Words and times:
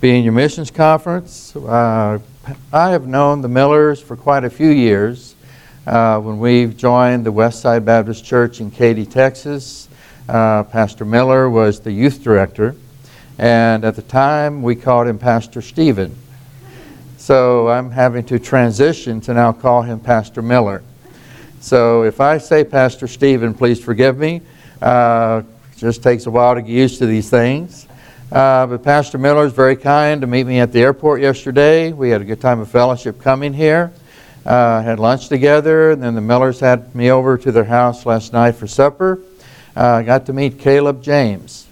being 0.00 0.22
your 0.22 0.32
missions 0.32 0.70
conference. 0.70 1.56
Uh, 1.56 2.20
I 2.72 2.90
have 2.90 3.08
known 3.08 3.42
the 3.42 3.48
Millers 3.48 4.00
for 4.00 4.16
quite 4.16 4.44
a 4.44 4.50
few 4.50 4.68
years. 4.68 5.34
Uh, 5.86 6.20
when 6.20 6.38
we 6.38 6.66
joined 6.66 7.26
the 7.26 7.32
Westside 7.32 7.84
Baptist 7.84 8.24
Church 8.24 8.60
in 8.60 8.70
Katy, 8.70 9.06
Texas, 9.06 9.88
uh, 10.28 10.62
Pastor 10.62 11.04
Miller 11.04 11.50
was 11.50 11.80
the 11.80 11.90
youth 11.90 12.22
director, 12.22 12.76
and 13.38 13.84
at 13.84 13.96
the 13.96 14.02
time 14.02 14.62
we 14.62 14.76
called 14.76 15.08
him 15.08 15.18
Pastor 15.18 15.60
Stephen. 15.60 16.14
So 17.16 17.68
I'm 17.68 17.90
having 17.90 18.24
to 18.26 18.38
transition 18.38 19.20
to 19.22 19.34
now 19.34 19.50
call 19.50 19.82
him 19.82 19.98
Pastor 19.98 20.42
Miller. 20.42 20.84
So 21.60 22.04
if 22.04 22.20
I 22.20 22.38
say 22.38 22.62
Pastor 22.62 23.08
Stephen, 23.08 23.52
please 23.52 23.82
forgive 23.82 24.16
me. 24.16 24.42
Uh, 24.80 25.42
it 25.72 25.78
just 25.78 26.04
takes 26.04 26.26
a 26.26 26.30
while 26.30 26.54
to 26.54 26.62
get 26.62 26.70
used 26.70 26.98
to 26.98 27.06
these 27.06 27.28
things. 27.28 27.88
Uh, 28.30 28.66
but 28.66 28.82
Pastor 28.82 29.16
Miller 29.16 29.46
is 29.46 29.54
very 29.54 29.76
kind 29.76 30.20
to 30.20 30.26
meet 30.26 30.46
me 30.46 30.58
at 30.58 30.70
the 30.70 30.80
airport 30.80 31.22
yesterday. 31.22 31.92
We 31.92 32.10
had 32.10 32.20
a 32.20 32.26
good 32.26 32.42
time 32.42 32.60
of 32.60 32.70
fellowship 32.70 33.22
coming 33.22 33.54
here. 33.54 33.90
Uh, 34.44 34.82
had 34.82 35.00
lunch 35.00 35.28
together, 35.28 35.92
and 35.92 36.02
then 36.02 36.14
the 36.14 36.20
Millers 36.20 36.60
had 36.60 36.94
me 36.94 37.10
over 37.10 37.38
to 37.38 37.50
their 37.50 37.64
house 37.64 38.04
last 38.04 38.34
night 38.34 38.52
for 38.52 38.66
supper. 38.66 39.18
I 39.74 39.80
uh, 39.80 40.02
got 40.02 40.26
to 40.26 40.34
meet 40.34 40.58
Caleb 40.58 41.02
James. 41.02 41.66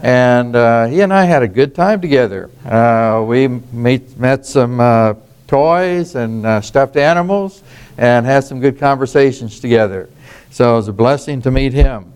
And 0.00 0.54
uh, 0.54 0.86
he 0.86 1.00
and 1.00 1.12
I 1.12 1.24
had 1.24 1.42
a 1.42 1.48
good 1.48 1.74
time 1.74 2.00
together. 2.00 2.48
Uh, 2.64 3.24
we 3.26 3.48
meet, 3.48 4.16
met 4.16 4.46
some 4.46 4.78
uh, 4.78 5.14
toys 5.48 6.14
and 6.14 6.64
stuffed 6.64 6.96
animals 6.96 7.64
and 7.96 8.24
had 8.24 8.44
some 8.44 8.60
good 8.60 8.78
conversations 8.78 9.58
together. 9.58 10.08
So 10.50 10.74
it 10.74 10.76
was 10.76 10.88
a 10.88 10.92
blessing 10.92 11.42
to 11.42 11.50
meet 11.50 11.72
him. 11.72 12.12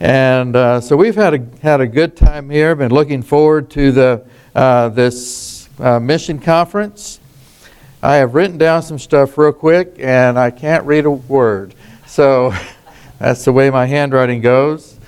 And 0.00 0.56
uh, 0.56 0.80
so 0.80 0.96
we've 0.96 1.14
had 1.14 1.34
a, 1.34 1.46
had 1.62 1.80
a 1.80 1.86
good 1.86 2.16
time 2.16 2.50
here. 2.50 2.74
Been 2.74 2.92
looking 2.92 3.22
forward 3.22 3.70
to 3.70 3.92
the, 3.92 4.26
uh, 4.54 4.88
this 4.90 5.68
mission 5.78 6.38
conference. 6.38 7.20
I 8.02 8.16
have 8.16 8.34
written 8.34 8.58
down 8.58 8.82
some 8.82 8.98
stuff 8.98 9.38
real 9.38 9.52
quick 9.52 9.96
and 9.98 10.38
I 10.38 10.50
can't 10.50 10.84
read 10.84 11.06
a 11.06 11.10
word. 11.10 11.74
So 12.06 12.54
that's 13.18 13.44
the 13.44 13.52
way 13.52 13.70
my 13.70 13.86
handwriting 13.86 14.40
goes. 14.40 14.98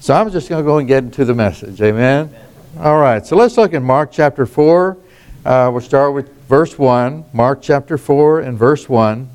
So 0.00 0.14
I'm 0.14 0.30
just 0.30 0.48
going 0.48 0.64
to 0.64 0.66
go 0.66 0.78
and 0.78 0.88
get 0.88 1.04
into 1.04 1.26
the 1.26 1.34
message. 1.34 1.82
Amen? 1.82 2.34
All 2.78 2.98
right. 2.98 3.26
So 3.26 3.36
let's 3.36 3.58
look 3.58 3.74
at 3.74 3.82
Mark 3.82 4.10
chapter 4.10 4.46
4. 4.46 4.96
Uh, 5.44 5.70
we'll 5.70 5.82
start 5.82 6.14
with 6.14 6.32
verse 6.48 6.78
1. 6.78 7.26
Mark 7.34 7.60
chapter 7.60 7.98
4 7.98 8.40
and 8.40 8.58
verse 8.58 8.88
1. 8.88 9.28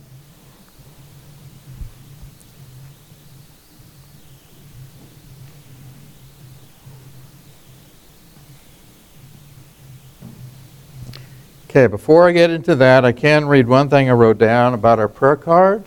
Okay, 11.75 11.87
before 11.87 12.25
I 12.25 12.31
get 12.31 12.51
into 12.51 12.73
that, 12.77 13.03
I 13.03 13.11
can 13.11 13.43
read 13.43 13.67
one 13.67 13.89
thing 13.89 14.09
I 14.09 14.13
wrote 14.13 14.37
down 14.37 14.73
about 14.73 14.97
our 14.97 15.09
prayer 15.09 15.35
card. 15.35 15.83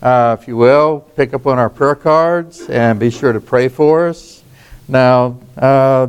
Uh, 0.00 0.34
if 0.40 0.48
you 0.48 0.56
will, 0.56 1.00
pick 1.14 1.34
up 1.34 1.46
on 1.46 1.58
our 1.58 1.68
prayer 1.68 1.94
cards 1.94 2.66
and 2.70 2.98
be 2.98 3.10
sure 3.10 3.34
to 3.34 3.40
pray 3.40 3.68
for 3.68 4.08
us. 4.08 4.42
Now, 4.88 5.38
uh, 5.58 6.08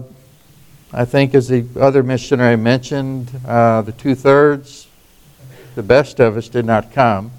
I 0.94 1.04
think 1.04 1.36
as 1.36 1.50
the 1.50 1.66
other 1.78 2.04
missionary 2.04 2.56
mentioned, 2.56 3.30
uh, 3.46 3.82
the 3.82 3.92
two 3.92 4.16
thirds, 4.16 4.88
the 5.76 5.84
best 5.84 6.22
of 6.22 6.38
us 6.38 6.48
did 6.48 6.64
not 6.64 6.94
come. 6.94 7.30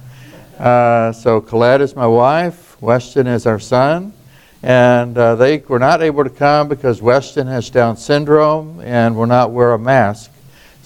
Uh, 0.59 1.13
so 1.13 1.41
Colette 1.41 1.81
is 1.81 1.97
my 1.97 2.07
wife, 2.07 2.77
Weston 2.83 3.27
is 3.27 3.47
our 3.47 3.59
son, 3.59 4.13
and 4.63 5.17
uh, 5.17 5.37
they 5.37 5.57
were 5.57 5.79
not 5.79 6.03
able 6.03 6.23
to 6.23 6.29
come 6.29 6.69
because 6.69 7.01
Weston 7.01 7.47
has 7.47 7.71
Down 7.71 7.97
syndrome 7.97 8.79
and 8.81 9.17
will 9.17 9.25
not 9.25 9.53
wear 9.53 9.73
a 9.73 9.79
mask. 9.79 10.33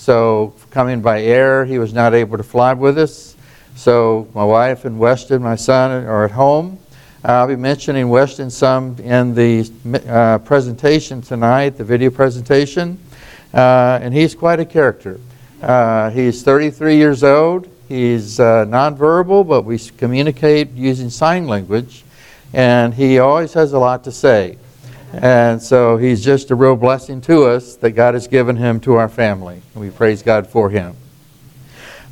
So 0.03 0.53
coming 0.73 1.01
by 1.01 1.23
air, 1.23 1.65
he 1.65 1.79
was 1.79 1.93
not 1.93 2.13
able 2.13 2.37
to 2.37 2.43
fly 2.43 2.73
with 2.73 2.99
us. 2.99 3.37
So 3.77 4.27
my 4.35 4.43
wife 4.43 4.85
and 4.85 4.99
Weston, 4.99 5.41
my 5.41 5.55
son, 5.55 5.93
are 6.07 6.25
at 6.25 6.33
home. 6.33 6.81
I'll 7.25 7.47
be 7.47 7.55
mentioning 7.55 8.09
Weston 8.09 8.51
some 8.51 8.97
in 8.99 9.33
the 9.37 9.71
uh, 10.09 10.39
presentation 10.39 11.23
tonight, 11.23 11.79
the 11.79 11.85
video 11.85 12.11
presentation. 12.11 12.99
Uh, 13.55 14.01
and 14.03 14.13
he's 14.13 14.35
quite 14.35 14.59
a 14.59 14.65
character. 14.65 15.21
Uh, 15.63 16.11
he's 16.11 16.43
33 16.43 16.97
years 16.97 17.23
old. 17.23 17.69
He's 17.89 18.41
uh, 18.41 18.65
nonverbal, 18.65 19.47
but 19.47 19.63
we 19.63 19.79
communicate 19.79 20.73
using 20.73 21.11
sign 21.11 21.47
language. 21.47 22.03
And 22.53 22.93
he 22.93 23.21
always 23.21 23.53
has 23.53 23.73
a 23.73 23.79
lot 23.79 24.03
to 24.03 24.11
say. 24.11 24.59
And 25.13 25.63
so 25.63 25.99
he's 25.99 26.25
just 26.25 26.51
a 26.51 26.55
real 26.55 26.77
blessing 26.77 27.21
to 27.23 27.45
us 27.45 27.77
that 27.77 27.91
God 27.91 28.15
has 28.15 28.27
given 28.27 28.57
him 28.57 28.81
to 28.81 28.95
our 28.95 29.09
family. 29.09 29.61
And 29.75 29.83
we 29.83 29.91
praise 29.91 30.23
God 30.23 30.47
for 30.47 30.71
him. 30.71 30.97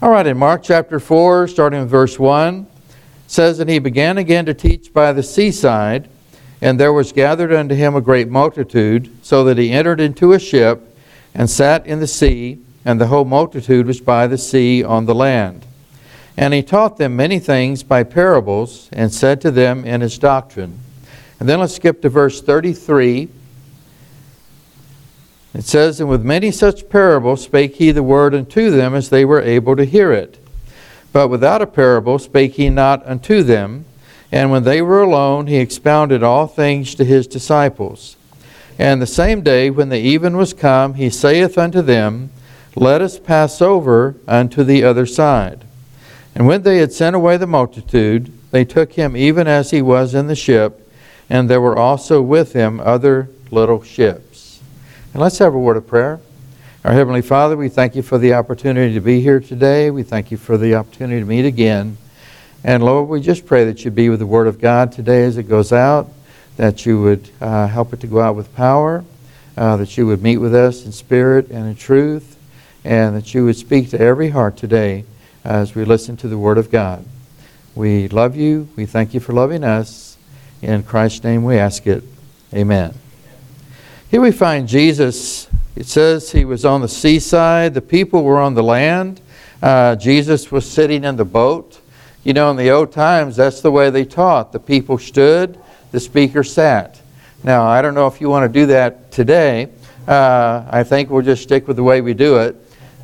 All 0.03 0.11
right, 0.11 0.27
in 0.27 0.37
Mark 0.39 0.63
chapter 0.63 1.01
4, 1.01 1.49
starting 1.49 1.81
with 1.81 1.91
verse 1.91 2.19
1, 2.19 2.67
says, 3.27 3.59
And 3.59 3.71
he 3.71 3.79
began 3.79 4.19
again 4.19 4.47
to 4.47 4.55
teach 4.55 4.93
by 4.93 5.13
the 5.13 5.23
seaside, 5.23 6.09
and 6.61 6.81
there 6.81 6.93
was 6.93 7.13
gathered 7.13 7.53
unto 7.53 7.75
him 7.75 7.95
a 7.95 8.01
great 8.01 8.29
multitude, 8.29 9.11
so 9.23 9.45
that 9.45 9.59
he 9.59 9.71
entered 9.71 10.01
into 10.01 10.33
a 10.33 10.39
ship 10.39 10.97
and 11.35 11.49
sat 11.49 11.87
in 11.87 12.01
the 12.01 12.07
sea, 12.07 12.61
and 12.85 13.01
the 13.01 13.07
whole 13.07 13.25
multitude 13.25 13.87
was 13.87 14.01
by 14.01 14.27
the 14.27 14.39
sea 14.39 14.83
on 14.83 15.07
the 15.07 15.15
land. 15.15 15.67
And 16.37 16.55
he 16.55 16.63
taught 16.63 16.97
them 16.97 17.17
many 17.17 17.39
things 17.39 17.83
by 17.83 18.03
parables, 18.03 18.89
and 18.93 19.13
said 19.13 19.41
to 19.43 19.51
them 19.51 19.85
in 19.85 20.01
his 20.01 20.19
doctrine. 20.19 20.81
And 21.41 21.49
then 21.49 21.59
let's 21.59 21.75
skip 21.75 22.03
to 22.03 22.09
verse 22.09 22.41
33. 22.41 23.29
It 25.55 25.65
says, 25.65 25.99
And 25.99 26.09
with 26.09 26.23
many 26.23 26.51
such 26.51 26.89
parables 26.89 27.43
spake 27.43 27.77
he 27.77 27.91
the 27.91 28.03
word 28.03 28.35
unto 28.35 28.71
them 28.71 28.95
as 28.95 29.09
they 29.09 29.25
were 29.25 29.41
able 29.41 29.75
to 29.77 29.85
hear 29.85 30.13
it. 30.13 30.39
But 31.13 31.29
without 31.29 31.63
a 31.63 31.67
parable 31.67 32.19
spake 32.19 32.53
he 32.53 32.71
not 32.71 33.05
unto 33.07 33.43
them. 33.43 33.87
And 34.31 34.51
when 34.51 34.63
they 34.63 34.81
were 34.81 35.03
alone, 35.03 35.49
he 35.49 35.57
expounded 35.57 36.23
all 36.23 36.47
things 36.47 36.95
to 36.95 37.05
his 37.05 37.27
disciples. 37.27 38.17
And 38.79 39.03
the 39.03 39.07
same 39.07 39.43
day, 39.43 39.71
when 39.71 39.89
the 39.89 39.99
even 39.99 40.37
was 40.37 40.55
come, 40.55 40.95
he 40.95 41.11
saith 41.11 41.59
unto 41.59 41.83
them, 41.83 42.31
Let 42.77 43.03
us 43.03 43.19
pass 43.19 43.61
over 43.61 44.15
unto 44.29 44.63
the 44.63 44.85
other 44.85 45.05
side. 45.05 45.65
And 46.35 46.47
when 46.47 46.63
they 46.63 46.79
had 46.79 46.93
sent 46.93 47.17
away 47.17 47.37
the 47.37 47.47
multitude, 47.47 48.33
they 48.53 48.65
took 48.65 48.93
him 48.93 49.17
even 49.17 49.49
as 49.49 49.71
he 49.71 49.83
was 49.83 50.15
in 50.15 50.29
the 50.29 50.37
ship, 50.37 50.80
and 51.31 51.49
there 51.49 51.61
were 51.61 51.79
also 51.79 52.21
with 52.21 52.53
him 52.53 52.81
other 52.81 53.31
little 53.53 53.83
ships. 53.83 54.61
And 55.15 55.23
let's 55.23 55.39
have 55.39 55.55
a 55.55 55.59
word 55.59 55.77
of 55.77 55.87
prayer. 55.87 56.21
Our 56.85 56.93
Heavenly 56.93 57.23
Father, 57.23 57.57
we 57.57 57.69
thank 57.69 57.95
you 57.95 58.03
for 58.03 58.19
the 58.19 58.35
opportunity 58.35 58.95
to 58.95 59.01
be 59.01 59.21
here 59.21 59.39
today. 59.39 59.91
We 59.91 60.03
thank 60.03 60.31
you 60.31 60.37
for 60.37 60.59
the 60.59 60.75
opportunity 60.75 61.21
to 61.21 61.27
meet 61.27 61.45
again. 61.45 61.97
And 62.65 62.83
Lord, 62.83 63.09
we 63.09 63.21
just 63.21 63.47
pray 63.47 63.65
that 63.67 63.85
you 63.85 63.91
be 63.91 64.09
with 64.09 64.19
the 64.19 64.27
Word 64.27 64.49
of 64.49 64.61
God 64.61 64.93
today 64.93 65.25
as 65.25 65.37
it 65.37 65.45
goes 65.45 65.73
out, 65.73 66.11
that 66.57 66.85
you 66.85 67.01
would 67.01 67.31
uh, 67.41 67.69
help 67.69 67.93
it 67.93 68.01
to 68.01 68.07
go 68.07 68.21
out 68.21 68.35
with 68.35 68.55
power, 68.57 69.05
uh, 69.57 69.77
that 69.77 69.97
you 69.97 70.07
would 70.07 70.23
meet 70.23 70.39
with 70.39 70.55
us 70.55 70.85
in 70.85 70.93
spirit 70.93 71.49
and 71.51 71.67
in 71.67 71.77
truth, 71.77 72.37
and 72.85 73.15
that 73.15 73.35
you 73.35 73.45
would 73.45 73.57
speak 73.57 73.91
to 73.91 74.01
every 74.01 74.31
heart 74.31 74.57
today 74.57 75.05
as 75.45 75.75
we 75.75 75.85
listen 75.85 76.17
to 76.17 76.29
the 76.29 76.39
Word 76.39 76.59
of 76.59 76.71
God. 76.71 77.05
We 77.75 78.09
love 78.09 78.37
you. 78.37 78.69
We 78.75 78.85
thank 78.85 79.15
you 79.15 79.21
for 79.21 79.33
loving 79.33 79.65
us. 79.65 80.10
In 80.63 80.83
Christ's 80.83 81.25
name 81.25 81.43
we 81.43 81.57
ask 81.57 81.87
it. 81.87 82.05
Amen. 82.53 82.93
Here 84.11 84.21
we 84.21 84.31
find 84.31 84.69
Jesus. 84.69 85.49
It 85.75 85.87
says 85.87 86.33
he 86.33 86.45
was 86.45 86.67
on 86.67 86.83
the 86.83 86.89
seaside, 86.89 87.73
the 87.73 87.81
people 87.81 88.25
were 88.25 88.39
on 88.39 88.53
the 88.53 88.63
land. 88.63 89.23
Uh, 89.63 89.97
Jesus 89.97 90.53
was 90.53 90.71
sitting 90.71 91.05
in 91.05 91.17
the 91.17 91.25
boat. 91.25 91.81
You 92.25 92.35
know, 92.35 92.51
in 92.51 92.59
the 92.59 92.71
old 92.71 92.93
times, 92.93 93.37
that's 93.37 93.63
the 93.63 93.71
way 93.71 93.89
they 93.89 94.05
taught. 94.05 94.53
The 94.53 94.61
people 94.61 94.99
stood, 94.99 95.59
the 95.93 96.01
speaker 96.01 96.45
sat. 96.45 97.01
Now, 97.43 97.65
I 97.65 97.81
don't 97.81 97.95
know 97.95 98.07
if 98.07 98.21
you 98.21 98.29
want 98.29 98.53
to 98.53 98.61
do 98.61 98.67
that 98.67 99.11
today. 99.11 99.71
Uh, 100.07 100.67
I 100.69 100.83
think 100.83 101.09
we'll 101.09 101.23
just 101.23 101.43
stick 101.43 101.67
with 101.67 101.77
the 101.77 101.83
way 101.83 102.03
we 102.03 102.13
do 102.13 102.37
it. 102.37 102.57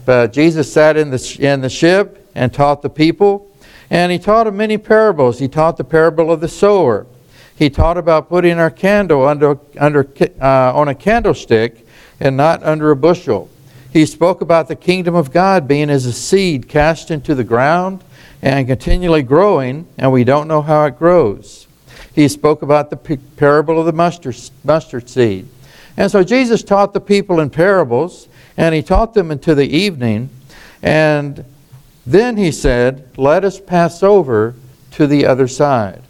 But 0.04 0.34
Jesus 0.34 0.70
sat 0.70 0.98
in 0.98 1.10
the, 1.10 1.38
in 1.40 1.62
the 1.62 1.70
ship 1.70 2.28
and 2.34 2.52
taught 2.52 2.82
the 2.82 2.90
people. 2.90 3.50
And 3.88 4.12
he 4.12 4.18
taught 4.18 4.44
them 4.44 4.58
many 4.58 4.76
parables. 4.76 5.38
He 5.38 5.48
taught 5.48 5.78
the 5.78 5.84
parable 5.84 6.30
of 6.30 6.42
the 6.42 6.48
sower 6.48 7.06
he 7.56 7.70
taught 7.70 7.96
about 7.96 8.28
putting 8.28 8.58
our 8.58 8.70
candle 8.70 9.26
under, 9.26 9.58
under, 9.78 10.06
uh, 10.40 10.72
on 10.74 10.88
a 10.88 10.94
candlestick 10.94 11.86
and 12.20 12.36
not 12.36 12.62
under 12.62 12.90
a 12.90 12.96
bushel. 12.96 13.48
He 13.92 14.04
spoke 14.04 14.42
about 14.42 14.68
the 14.68 14.76
kingdom 14.76 15.14
of 15.14 15.32
God 15.32 15.66
being 15.66 15.88
as 15.88 16.04
a 16.04 16.12
seed 16.12 16.68
cast 16.68 17.10
into 17.10 17.34
the 17.34 17.44
ground 17.44 18.04
and 18.42 18.66
continually 18.66 19.22
growing, 19.22 19.88
and 19.96 20.12
we 20.12 20.22
don't 20.22 20.48
know 20.48 20.60
how 20.60 20.84
it 20.84 20.98
grows. 20.98 21.66
He 22.14 22.28
spoke 22.28 22.62
about 22.62 22.90
the 22.90 22.96
parable 23.36 23.80
of 23.80 23.86
the 23.86 23.92
mustard, 23.92 24.38
mustard 24.64 25.08
seed. 25.08 25.48
And 25.96 26.10
so 26.10 26.22
Jesus 26.22 26.62
taught 26.62 26.92
the 26.92 27.00
people 27.00 27.40
in 27.40 27.48
parables, 27.48 28.28
and 28.56 28.74
he 28.74 28.82
taught 28.82 29.14
them 29.14 29.30
into 29.30 29.54
the 29.54 29.66
evening. 29.66 30.28
And 30.82 31.44
then 32.06 32.36
he 32.36 32.52
said, 32.52 33.08
Let 33.16 33.44
us 33.44 33.58
pass 33.58 34.02
over 34.02 34.54
to 34.92 35.06
the 35.06 35.24
other 35.24 35.48
side. 35.48 36.02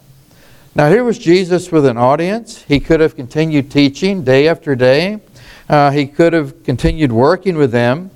Now, 0.77 0.91
here 0.91 1.03
was 1.03 1.17
Jesus 1.17 1.71
with 1.71 1.87
an 1.87 1.97
audience. 1.97 2.61
He 2.67 2.79
could 2.79 2.99
have 2.99 3.15
continued 3.15 3.71
teaching 3.71 4.23
day 4.23 4.47
after 4.47 4.75
day, 4.75 5.19
Uh, 5.67 5.89
he 5.89 6.05
could 6.05 6.33
have 6.33 6.63
continued 6.63 7.11
working 7.11 7.57
with 7.57 7.71
them, 7.71 8.11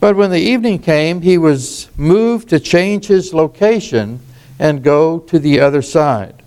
but 0.00 0.16
when 0.16 0.30
the 0.30 0.40
evening 0.40 0.78
came, 0.78 1.20
he 1.20 1.36
was 1.36 1.88
moved 1.96 2.48
to 2.48 2.58
change 2.58 3.06
his 3.06 3.34
location 3.34 4.18
and 4.58 4.82
go 4.82 5.18
to 5.18 5.38
the 5.38 5.60
other 5.60 5.82
side. 5.82 6.42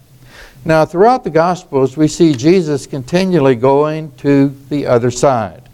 Now, 0.65 0.85
throughout 0.85 1.23
the 1.23 1.29
Gospels, 1.29 1.95
we 1.95 2.07
see 2.07 2.33
Jesus 2.33 2.87
continually 2.87 3.55
going 3.55 4.11
to 4.17 4.53
the 4.69 4.87
other 4.87 5.11
side. 5.11 5.69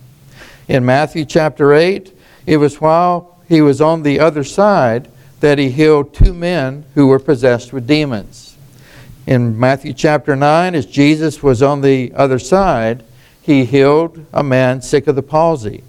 In 0.67 0.85
Matthew 0.85 1.25
chapter 1.25 1.73
8, 1.73 2.11
it 2.45 2.57
was 2.57 2.81
while 2.81 3.39
he 3.47 3.61
was 3.61 3.81
on 3.81 4.03
the 4.03 4.19
other 4.19 4.43
side 4.43 5.07
that 5.39 5.57
he 5.57 5.71
healed 5.71 6.13
two 6.13 6.33
men 6.33 6.83
who 6.95 7.07
were 7.07 7.17
possessed 7.17 7.73
with 7.73 7.87
demons. 7.87 8.44
In 9.27 9.59
Matthew 9.59 9.93
chapter 9.93 10.35
9, 10.35 10.75
as 10.75 10.85
Jesus 10.85 11.41
was 11.41 11.63
on 11.63 11.81
the 11.81 12.13
other 12.13 12.37
side, 12.37 13.03
he 13.41 13.65
healed 13.65 14.23
a 14.31 14.43
man 14.43 14.83
sick 14.83 15.07
of 15.07 15.15
the 15.15 15.23
palsy. 15.23 15.83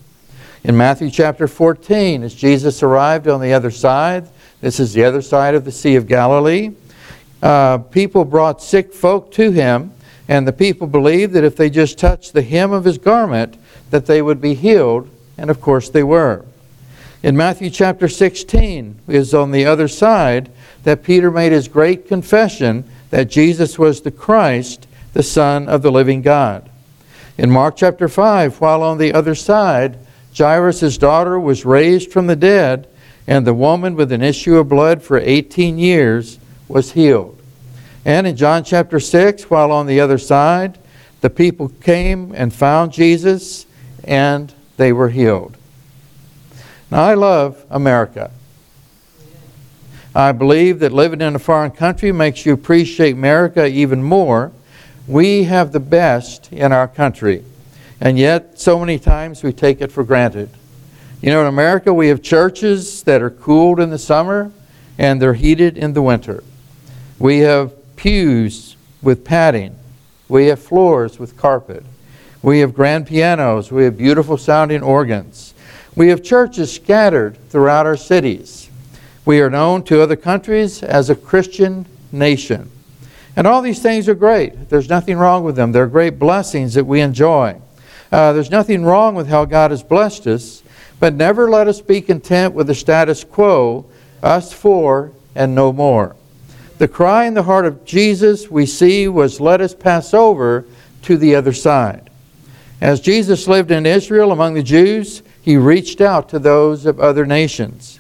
In 0.65 0.75
Matthew 0.75 1.11
chapter 1.11 1.47
14, 1.47 2.23
as 2.23 2.35
Jesus 2.35 2.83
arrived 2.83 3.29
on 3.29 3.43
the 3.43 3.53
other 3.53 3.71
side, 3.71 4.27
this 4.63 4.81
is 4.81 4.95
the 4.95 5.05
other 5.05 5.21
side 5.21 5.55
of 5.55 5.67
the 5.67 5.73
Sea 5.73 5.97
of 5.97 6.09
Galilee, 6.09 6.71
uh, 7.43 7.77
people 7.79 8.25
brought 8.25 8.63
sick 8.63 8.95
folk 8.95 9.31
to 9.33 9.51
him, 9.51 9.93
and 10.29 10.49
the 10.49 10.53
people 10.53 10.87
believed 10.87 11.35
that 11.35 11.45
if 11.45 11.57
they 11.57 11.69
just 11.69 11.99
touched 11.99 12.33
the 12.33 12.41
hem 12.41 12.73
of 12.73 12.85
his 12.85 12.97
garment, 12.97 13.59
that 13.91 14.07
they 14.07 14.23
would 14.23 14.41
be 14.41 14.55
healed, 14.55 15.11
and 15.37 15.51
of 15.51 15.61
course 15.61 15.91
they 15.91 16.03
were. 16.03 16.43
In 17.23 17.37
Matthew 17.37 17.69
chapter 17.69 18.09
16 18.09 19.01
is 19.09 19.35
on 19.35 19.51
the 19.51 19.67
other 19.67 19.89
side 19.89 20.51
that 20.85 21.03
Peter 21.03 21.31
made 21.31 21.53
his 21.53 21.69
great 21.69 22.09
confession 22.09 22.85
that 23.11 23.31
Jesus 23.31 23.79
was 23.79 24.01
the 24.01 24.11
Christ, 24.11 24.87
the 25.13 25.23
Son 25.23 25.69
of 25.69 25.83
the 25.83 25.93
living 25.93 26.23
God. 26.23 26.69
In 27.39 27.51
Mark 27.51 27.77
chapter 27.77 28.09
5, 28.09 28.61
while 28.61 28.83
on 28.83 28.99
the 28.99 29.13
other 29.13 29.35
side, 29.35 29.99
Jairus' 30.37 30.99
daughter 30.99 31.39
was 31.39 31.65
raised 31.65 32.11
from 32.11 32.27
the 32.27 32.37
dead, 32.37 32.89
and 33.27 33.47
the 33.47 33.55
woman 33.55 33.95
with 33.95 34.13
an 34.13 34.23
issue 34.23 34.57
of 34.57 34.69
blood 34.69 35.03
for 35.03 35.19
18 35.19 35.79
years 35.79 36.39
was 36.69 36.93
healed. 36.93 37.39
And 38.05 38.27
in 38.27 38.37
John 38.37 38.65
chapter 38.65 39.01
6, 39.01 39.51
while 39.51 39.73
on 39.73 39.87
the 39.87 40.01
other 40.01 40.19
side, 40.19 40.79
the 41.21 41.31
people 41.31 41.71
came 41.81 42.33
and 42.35 42.55
found 42.55 42.93
Jesus 42.93 43.67
and 44.05 44.53
they 44.77 44.93
were 44.93 45.09
healed. 45.09 45.57
Now, 46.91 47.03
I 47.03 47.15
love 47.15 47.65
America. 47.69 48.31
I 50.17 50.33
believe 50.33 50.79
that 50.79 50.95
living 50.95 51.21
in 51.21 51.35
a 51.35 51.39
foreign 51.39 51.73
country 51.73 52.11
makes 52.11 52.47
you 52.47 52.55
appreciate 52.55 53.13
America 53.13 53.67
even 53.67 54.03
more. 54.03 54.51
We 55.07 55.43
have 55.43 55.73
the 55.73 55.81
best 55.81 56.51
in 56.51 56.73
our 56.73 56.89
country, 56.89 57.45
and 58.01 58.19
yet 58.19 58.59
so 58.59 58.79
many 58.79 58.99
times 58.99 59.43
we 59.43 59.53
take 59.53 59.83
it 59.83 59.93
for 59.93 60.05
granted. 60.05 60.49
You 61.21 61.29
know, 61.29 61.43
in 61.43 61.49
America, 61.49 61.93
we 61.93 62.09
have 62.09 62.23
churches 62.23 63.03
that 63.03 63.21
are 63.21 63.29
cooled 63.29 63.79
in 63.79 63.91
the 63.91 63.99
summer 63.99 64.51
and 64.97 65.21
they're 65.21 65.35
heated 65.35 65.77
in 65.77 65.93
the 65.93 66.01
winter. 66.01 66.43
We 67.19 67.41
have 67.41 67.75
pews 67.97 68.75
with 69.03 69.23
padding. 69.23 69.77
We 70.31 70.47
have 70.47 70.61
floors 70.61 71.19
with 71.19 71.37
carpet. 71.37 71.85
We 72.41 72.61
have 72.61 72.73
grand 72.73 73.07
pianos. 73.07 73.71
We 73.71 73.85
have 73.85 73.99
beautiful 73.99 74.39
sounding 74.39 74.83
organs. 74.83 75.53
We 75.95 76.09
have 76.09 76.23
churches 76.23 76.73
scattered 76.73 77.37
throughout 77.51 77.85
our 77.85 77.99
cities. 77.99 78.66
We 79.27 79.41
are 79.41 79.51
known 79.51 79.83
to 79.85 80.01
other 80.01 80.15
countries 80.15 80.85
as 80.85 81.11
a 81.11 81.17
Christian 81.17 81.85
nation. 82.13 82.71
And 83.35 83.45
all 83.45 83.61
these 83.61 83.83
things 83.83 84.09
are 84.09 84.15
great. 84.15 84.71
There's 84.71 84.89
nothing 84.89 85.19
wrong 85.19 85.43
with 85.43 85.57
them. 85.57 85.73
They're 85.73 85.89
great 85.89 86.19
blessings 86.19 86.75
that 86.75 86.85
we 86.85 87.01
enjoy. 87.01 87.61
Uh, 88.13 88.33
there's 88.33 88.53
nothing 88.53 88.85
wrong 88.85 89.17
with 89.17 89.27
how 89.27 89.45
God 89.45 89.73
has 89.73 89.83
blessed 89.83 90.29
us, 90.29 90.63
but 91.01 91.13
never 91.13 91.51
let 91.51 91.67
us 91.67 91.81
be 91.81 92.01
content 92.01 92.55
with 92.55 92.69
the 92.69 92.75
status 92.75 93.25
quo, 93.25 93.85
us 94.23 94.53
four 94.53 95.11
and 95.35 95.57
no 95.57 95.73
more. 95.73 96.15
The 96.79 96.87
cry 96.87 97.25
in 97.25 97.35
the 97.35 97.43
heart 97.43 97.67
of 97.67 97.85
Jesus 97.85 98.49
we 98.49 98.65
see 98.65 99.09
was, 99.09 99.41
Let 99.41 99.61
us 99.61 99.75
pass 99.75 100.15
over 100.15 100.65
to 101.03 101.17
the 101.17 101.35
other 101.35 101.53
side. 101.53 102.11
As 102.81 103.01
Jesus 103.01 103.49
lived 103.49 103.73
in 103.73 103.87
Israel 103.87 104.31
among 104.31 104.55
the 104.55 104.63
Jews, 104.63 105.23
he 105.43 105.57
reached 105.57 106.01
out 106.01 106.29
to 106.29 106.39
those 106.39 106.87
of 106.87 107.01
other 107.01 107.27
nations. 107.27 107.99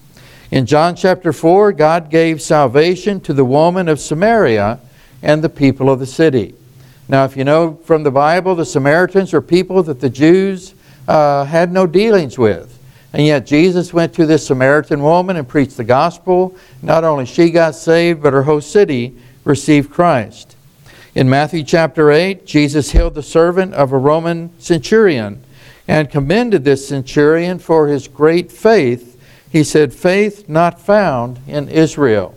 In 0.56 0.64
John 0.64 0.96
chapter 0.96 1.34
4, 1.34 1.72
God 1.72 2.08
gave 2.08 2.40
salvation 2.40 3.20
to 3.20 3.34
the 3.34 3.44
woman 3.44 3.90
of 3.90 4.00
Samaria 4.00 4.80
and 5.20 5.44
the 5.44 5.50
people 5.50 5.90
of 5.90 5.98
the 5.98 6.06
city. 6.06 6.54
Now, 7.10 7.26
if 7.26 7.36
you 7.36 7.44
know 7.44 7.74
from 7.84 8.04
the 8.04 8.10
Bible, 8.10 8.54
the 8.54 8.64
Samaritans 8.64 9.34
are 9.34 9.42
people 9.42 9.82
that 9.82 10.00
the 10.00 10.08
Jews 10.08 10.72
uh, 11.06 11.44
had 11.44 11.70
no 11.72 11.86
dealings 11.86 12.38
with. 12.38 12.78
And 13.12 13.26
yet 13.26 13.44
Jesus 13.44 13.92
went 13.92 14.14
to 14.14 14.24
this 14.24 14.46
Samaritan 14.46 15.02
woman 15.02 15.36
and 15.36 15.46
preached 15.46 15.76
the 15.76 15.84
gospel. 15.84 16.56
Not 16.80 17.04
only 17.04 17.26
she 17.26 17.50
got 17.50 17.74
saved, 17.74 18.22
but 18.22 18.32
her 18.32 18.44
whole 18.44 18.62
city 18.62 19.14
received 19.44 19.90
Christ. 19.90 20.56
In 21.14 21.28
Matthew 21.28 21.64
chapter 21.64 22.10
8, 22.10 22.46
Jesus 22.46 22.92
healed 22.92 23.14
the 23.14 23.22
servant 23.22 23.74
of 23.74 23.92
a 23.92 23.98
Roman 23.98 24.58
centurion 24.58 25.44
and 25.86 26.10
commended 26.10 26.64
this 26.64 26.88
centurion 26.88 27.58
for 27.58 27.88
his 27.88 28.08
great 28.08 28.50
faith. 28.50 29.12
He 29.50 29.64
said, 29.64 29.92
Faith 29.92 30.48
not 30.48 30.80
found 30.80 31.40
in 31.46 31.68
Israel. 31.68 32.34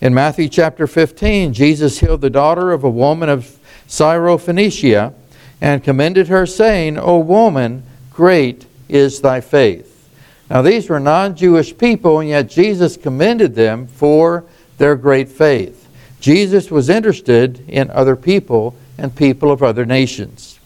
In 0.00 0.14
Matthew 0.14 0.48
chapter 0.48 0.86
15, 0.86 1.52
Jesus 1.52 1.98
healed 1.98 2.20
the 2.20 2.30
daughter 2.30 2.72
of 2.72 2.84
a 2.84 2.90
woman 2.90 3.28
of 3.28 3.58
Syrophoenicia 3.88 5.12
and 5.60 5.82
commended 5.82 6.28
her, 6.28 6.46
saying, 6.46 6.98
O 6.98 7.18
woman, 7.18 7.82
great 8.12 8.66
is 8.88 9.20
thy 9.20 9.40
faith. 9.40 10.08
Now, 10.48 10.62
these 10.62 10.88
were 10.88 11.00
non 11.00 11.34
Jewish 11.34 11.76
people, 11.76 12.20
and 12.20 12.28
yet 12.28 12.48
Jesus 12.48 12.96
commended 12.96 13.54
them 13.54 13.86
for 13.86 14.44
their 14.78 14.96
great 14.96 15.28
faith. 15.28 15.88
Jesus 16.20 16.70
was 16.70 16.88
interested 16.88 17.68
in 17.68 17.90
other 17.90 18.16
people 18.16 18.74
and 18.96 19.14
people 19.14 19.50
of 19.50 19.62
other 19.62 19.84
nations. 19.84 20.57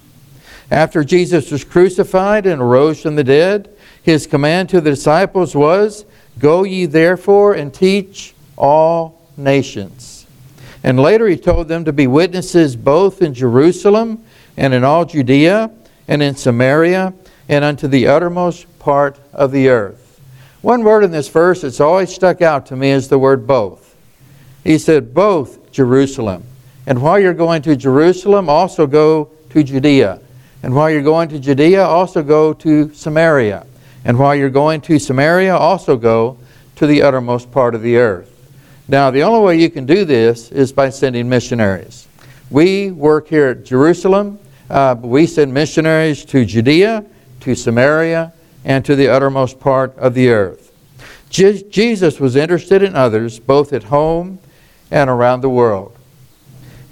After 0.72 1.04
Jesus 1.04 1.50
was 1.50 1.64
crucified 1.64 2.46
and 2.46 2.62
arose 2.62 3.02
from 3.02 3.14
the 3.14 3.22
dead, 3.22 3.68
his 4.02 4.26
command 4.26 4.70
to 4.70 4.80
the 4.80 4.88
disciples 4.88 5.54
was 5.54 6.06
Go 6.38 6.62
ye 6.62 6.86
therefore 6.86 7.52
and 7.52 7.74
teach 7.74 8.32
all 8.56 9.20
nations. 9.36 10.26
And 10.82 10.98
later 10.98 11.28
he 11.28 11.36
told 11.36 11.68
them 11.68 11.84
to 11.84 11.92
be 11.92 12.06
witnesses 12.06 12.74
both 12.74 13.20
in 13.20 13.34
Jerusalem 13.34 14.24
and 14.56 14.72
in 14.72 14.82
all 14.82 15.04
Judea 15.04 15.70
and 16.08 16.22
in 16.22 16.36
Samaria 16.36 17.12
and 17.50 17.64
unto 17.66 17.86
the 17.86 18.06
uttermost 18.06 18.66
part 18.78 19.18
of 19.34 19.52
the 19.52 19.68
earth. 19.68 20.22
One 20.62 20.84
word 20.84 21.04
in 21.04 21.10
this 21.10 21.28
verse 21.28 21.60
that's 21.60 21.80
always 21.80 22.14
stuck 22.14 22.40
out 22.40 22.64
to 22.66 22.76
me 22.76 22.92
is 22.92 23.08
the 23.08 23.18
word 23.18 23.46
both. 23.46 23.94
He 24.64 24.78
said, 24.78 25.12
both 25.12 25.70
Jerusalem. 25.70 26.44
And 26.86 27.02
while 27.02 27.18
you're 27.18 27.34
going 27.34 27.60
to 27.62 27.76
Jerusalem, 27.76 28.48
also 28.48 28.86
go 28.86 29.30
to 29.50 29.62
Judea. 29.62 30.20
And 30.62 30.74
while 30.74 30.90
you're 30.90 31.02
going 31.02 31.28
to 31.30 31.38
Judea, 31.38 31.82
also 31.82 32.22
go 32.22 32.52
to 32.54 32.92
Samaria. 32.94 33.66
And 34.04 34.18
while 34.18 34.34
you're 34.34 34.50
going 34.50 34.80
to 34.82 34.98
Samaria, 34.98 35.56
also 35.56 35.96
go 35.96 36.38
to 36.76 36.86
the 36.86 37.02
uttermost 37.02 37.50
part 37.50 37.74
of 37.74 37.82
the 37.82 37.96
earth. 37.96 38.28
Now, 38.88 39.10
the 39.10 39.22
only 39.22 39.44
way 39.44 39.58
you 39.60 39.70
can 39.70 39.86
do 39.86 40.04
this 40.04 40.50
is 40.50 40.72
by 40.72 40.90
sending 40.90 41.28
missionaries. 41.28 42.08
We 42.50 42.90
work 42.90 43.28
here 43.28 43.48
at 43.48 43.64
Jerusalem. 43.64 44.38
Uh, 44.68 44.96
we 45.00 45.26
send 45.26 45.54
missionaries 45.54 46.24
to 46.26 46.44
Judea, 46.44 47.04
to 47.40 47.54
Samaria, 47.54 48.32
and 48.64 48.84
to 48.84 48.94
the 48.94 49.08
uttermost 49.08 49.58
part 49.58 49.96
of 49.96 50.14
the 50.14 50.30
earth. 50.30 50.72
Je- 51.30 51.62
Jesus 51.70 52.20
was 52.20 52.36
interested 52.36 52.82
in 52.82 52.94
others 52.94 53.38
both 53.38 53.72
at 53.72 53.84
home 53.84 54.38
and 54.90 55.08
around 55.08 55.40
the 55.40 55.48
world. 55.48 55.96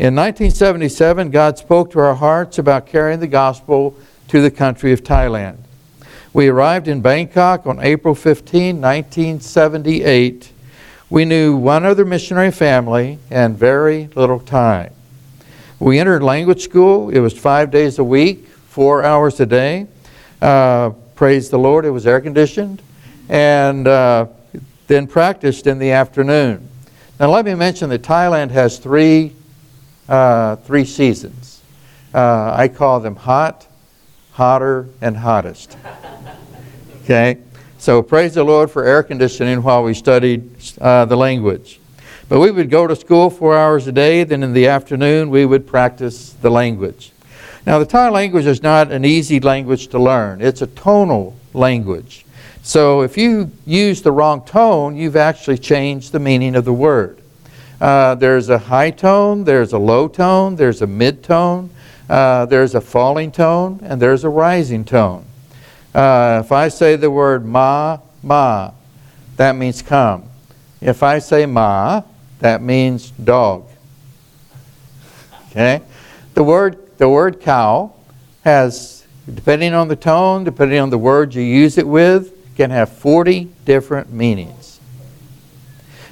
In 0.01 0.15
1977, 0.15 1.31
God 1.31 1.59
spoke 1.59 1.91
to 1.91 1.99
our 1.99 2.15
hearts 2.15 2.57
about 2.57 2.87
carrying 2.87 3.21
the 3.21 3.27
gospel 3.27 3.95
to 4.29 4.41
the 4.41 4.51
country 4.51 4.95
of 4.95 5.05
Thailand. 5.05 5.59
We 6.33 6.49
arrived 6.49 6.89
in 6.89 7.03
Bangkok 7.03 7.67
on 7.67 7.81
April 7.81 8.15
15, 8.15 8.81
1978. 8.81 10.53
We 11.11 11.27
knew 11.27 11.55
one 11.55 11.85
other 11.85 12.07
missionary 12.07 12.51
family 12.51 13.19
and 13.31 13.59
very 13.59 14.09
little 14.15 14.41
time. 14.41 14.95
We 15.79 15.99
entered 15.99 16.23
language 16.23 16.63
school. 16.63 17.11
It 17.11 17.19
was 17.21 17.39
five 17.39 17.71
days 17.71 17.99
a 17.99 18.05
week, 18.05 18.47
four 18.49 19.05
hours 19.05 19.39
a 19.39 19.45
day. 19.45 19.87
Uh, 20.41 20.93
praise 21.15 21.51
the 21.51 21.59
Lord, 21.59 21.85
it 21.85 21.91
was 21.91 22.07
air 22.07 22.23
conditioned, 22.23 22.81
and 23.29 23.87
uh, 23.87 24.29
then 24.87 25.07
practiced 25.07 25.67
in 25.67 25.79
the 25.79 25.91
afternoon. 25.91 26.67
Now, 27.19 27.31
let 27.31 27.45
me 27.45 27.55
mention 27.55 27.91
that 27.91 28.01
Thailand 28.01 28.51
has 28.53 28.79
three, 28.79 29.35
uh, 30.11 30.57
three 30.57 30.85
seasons. 30.85 31.63
Uh, 32.13 32.53
I 32.55 32.69
call 32.69 33.01
them 33.01 33.17
hot, 33.17 33.67
hotter, 34.33 34.89
and 35.01 35.17
hottest. 35.17 35.77
Okay? 37.05 37.39
So, 37.79 38.03
praise 38.03 38.35
the 38.35 38.45
Lord 38.45 38.71
for 38.71 38.85
air 38.85 39.03
conditioning 39.03 39.63
while 39.65 39.83
we 39.83 39.95
studied 39.95 40.49
uh, 40.81 41.07
the 41.07 41.17
language. 41.17 41.81
But 42.29 42.39
we 42.39 42.53
would 42.53 42.71
go 42.71 42.87
to 42.87 42.95
school 42.95 43.31
four 43.31 43.57
hours 43.57 43.89
a 43.89 43.93
day, 43.93 44.23
then 44.23 44.45
in 44.45 44.53
the 44.53 44.69
afternoon 44.69 45.31
we 45.31 45.45
would 45.45 45.67
practice 45.67 46.35
the 46.35 46.51
language. 46.51 47.11
Now, 47.67 47.81
the 47.81 47.87
Thai 47.87 48.11
language 48.11 48.47
is 48.47 48.63
not 48.63 48.93
an 48.93 49.05
easy 49.05 49.41
language 49.41 49.89
to 49.89 49.99
learn, 49.99 50.41
it's 50.41 50.63
a 50.63 50.69
tonal 50.69 51.35
language. 51.53 52.25
So, 52.63 53.01
if 53.01 53.17
you 53.17 53.51
use 53.67 54.03
the 54.03 54.13
wrong 54.13 54.45
tone, 54.45 54.95
you've 54.95 55.17
actually 55.17 55.59
changed 55.59 56.13
the 56.13 56.21
meaning 56.21 56.55
of 56.55 56.65
the 56.65 56.73
word. 56.73 57.20
Uh, 57.81 58.15
there's 58.15 58.51
a 58.51 58.59
high 58.59 58.91
tone, 58.91 59.45
there's 59.45 59.73
a 59.73 59.79
low 59.79 60.07
tone, 60.07 60.57
there's 60.57 60.83
a 60.83 60.87
mid 60.87 61.23
tone, 61.23 61.71
uh, 62.11 62.45
there's 62.47 62.75
a 62.75 62.81
falling 62.81 63.33
tone, 63.33 63.81
and 63.83 64.03
there's 64.03 64.25
a 64.25 64.29
rising 64.29 64.85
tone. 64.85 65.25
Uh, 65.95 66.43
if 66.45 66.53
I 66.53 66.69
say 66.69 66.97
the 66.97 67.11
word 67.11 67.47
ma, 67.47 67.99
ma, 68.23 68.73
that 69.37 69.57
means 69.57 69.81
come. 69.81 70.25
If 70.81 71.03
I 71.03 71.19
say 71.19 71.47
ma, 71.47 72.03
that 72.41 72.63
means 72.63 73.11
dog. 73.13 73.69
Okay? 75.51 75.81
The 76.35 76.45
word, 76.45 76.99
the 76.99 77.09
word 77.09 77.41
cow 77.41 77.93
has, 78.45 79.07
depending 79.33 79.75
on 79.75 79.89
the 79.89 79.97
tone, 79.97 80.45
depending 80.45 80.79
on 80.79 80.91
the 80.91 80.99
word 80.99 81.35
you 81.35 81.43
use 81.43 81.79
it 81.79 81.87
with, 81.87 82.37
can 82.57 82.71
have 82.71 82.91
40 82.91 83.49
different 83.65 84.13
meanings. 84.13 84.60